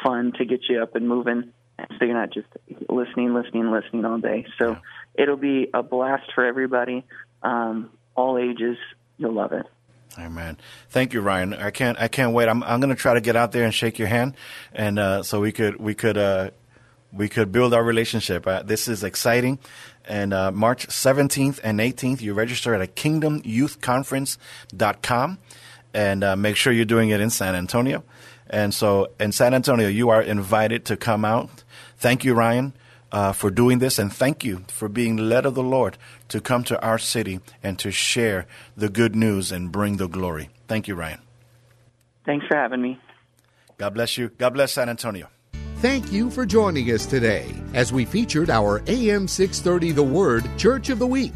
fun 0.05 0.33
to 0.39 0.45
get 0.45 0.61
you 0.69 0.83
up 0.83 0.95
and 0.95 1.09
moving. 1.09 1.53
So 1.99 2.05
you're 2.05 2.15
not 2.15 2.33
just 2.33 2.49
listening, 2.89 3.35
listening, 3.35 3.71
listening 3.71 4.05
all 4.05 4.19
day. 4.19 4.47
So 4.59 4.73
yeah. 4.73 4.79
it'll 5.15 5.37
be 5.37 5.69
a 5.75 5.83
blast 5.83 6.33
for 6.35 6.45
everybody, 6.45 7.05
um, 7.43 7.91
all 8.15 8.39
ages. 8.39 8.79
You'll 9.19 9.35
love 9.35 9.53
it. 9.53 9.67
Amen. 10.19 10.57
Thank 10.89 11.13
you, 11.13 11.21
Ryan. 11.21 11.53
I 11.53 11.71
can't. 11.71 12.01
I 12.01 12.09
can't 12.09 12.33
wait. 12.33 12.49
I'm. 12.49 12.63
I'm 12.63 12.81
going 12.81 12.95
to 12.95 13.01
try 13.01 13.15
to 13.15 13.21
get 13.21 13.37
out 13.37 13.53
there 13.53 13.65
and 13.65 13.75
shake 13.75 13.99
your 13.99 14.09
hand, 14.09 14.35
and 14.73 14.99
uh, 14.99 15.23
so 15.23 15.41
we 15.41 15.53
could. 15.53 15.77
We 15.77 15.95
could. 15.95 16.17
Uh, 16.17 16.51
we 17.13 17.29
could 17.29 17.53
build 17.53 17.75
our 17.75 17.83
relationship. 17.83 18.47
Uh, 18.47 18.63
this 18.63 18.87
is 18.89 19.03
exciting. 19.03 19.59
And 20.05 20.35
uh, 20.35 20.53
March 20.53 20.87
17th 20.89 21.61
and 21.65 21.81
18th, 21.81 22.21
you 22.21 22.35
register 22.35 22.75
at 22.75 22.83
a 22.83 22.87
kingdomyouthconference.com 22.87 25.39
and 25.95 26.25
uh, 26.25 26.37
make 26.37 26.57
sure 26.57 26.73
you're 26.73 26.85
doing 26.85 27.09
it 27.09 27.21
in 27.21 27.31
San 27.31 27.55
Antonio. 27.55 28.05
And 28.49 28.73
so 28.73 29.09
in 29.19 29.33
San 29.33 29.55
Antonio, 29.55 29.89
you 29.89 30.11
are 30.11 30.23
invited 30.23 30.85
to 30.87 30.97
come 30.97 31.25
out. 31.25 31.65
Thank 31.99 32.25
you, 32.25 32.35
Ryan, 32.35 32.75
uh, 33.11 33.33
for 33.33 33.51
doing 33.51 33.79
this, 33.79 33.99
and 33.99 34.13
thank 34.13 34.45
you 34.45 34.65
for 34.69 34.89
being 34.89 35.17
led 35.17 35.47
of 35.47 35.55
the 35.55 35.63
Lord 35.63 35.97
to 36.29 36.41
come 36.41 36.65
to 36.65 36.81
our 36.83 36.99
city 36.99 37.41
and 37.63 37.79
to 37.79 37.91
share 37.91 38.47
the 38.77 38.89
good 38.89 39.17
news 39.17 39.51
and 39.51 39.73
bring 39.73 39.97
the 39.97 40.09
glory. 40.09 40.51
Thank 40.69 40.89
you, 40.89 40.95
Ryan. 40.95 41.21
Thanks 42.25 42.47
for 42.47 42.57
having 42.57 42.83
me. 42.83 42.99
God 43.79 43.95
bless 43.95 44.19
you. 44.19 44.29
God 44.29 44.55
bless 44.55 44.73
San 44.73 44.89
Antonio. 44.89 45.29
Thank 45.77 46.11
you 46.11 46.31
for 46.31 46.47
joining 46.47 46.91
us 46.91 47.07
today 47.07 47.55
as 47.75 47.93
we 47.93 48.05
featured 48.05 48.51
our 48.51 48.83
AM 48.87 49.29
630 49.29 49.93
The 49.93 50.03
Word 50.03 50.49
Church 50.57 50.89
of 50.89 50.99
the 50.99 51.07
Week. 51.07 51.35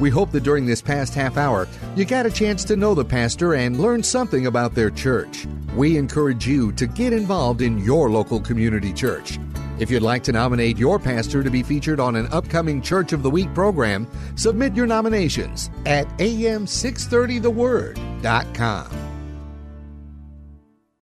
We 0.00 0.10
hope 0.10 0.32
that 0.32 0.42
during 0.42 0.66
this 0.66 0.82
past 0.82 1.14
half 1.14 1.36
hour, 1.36 1.68
you 1.94 2.04
got 2.04 2.26
a 2.26 2.30
chance 2.30 2.64
to 2.64 2.76
know 2.76 2.94
the 2.94 3.04
pastor 3.04 3.54
and 3.54 3.78
learn 3.78 4.02
something 4.02 4.46
about 4.46 4.74
their 4.74 4.90
church. 4.90 5.46
We 5.76 5.96
encourage 5.96 6.46
you 6.46 6.72
to 6.72 6.86
get 6.86 7.12
involved 7.12 7.62
in 7.62 7.78
your 7.78 8.10
local 8.10 8.40
community 8.40 8.92
church. 8.92 9.38
If 9.78 9.90
you'd 9.90 10.02
like 10.02 10.22
to 10.24 10.32
nominate 10.32 10.78
your 10.78 10.98
pastor 10.98 11.42
to 11.42 11.50
be 11.50 11.62
featured 11.62 12.00
on 12.00 12.16
an 12.16 12.28
upcoming 12.32 12.80
Church 12.80 13.12
of 13.12 13.22
the 13.22 13.30
Week 13.30 13.52
program, 13.54 14.08
submit 14.36 14.74
your 14.74 14.86
nominations 14.86 15.68
at 15.84 16.08
am630theword.com. 16.18 19.13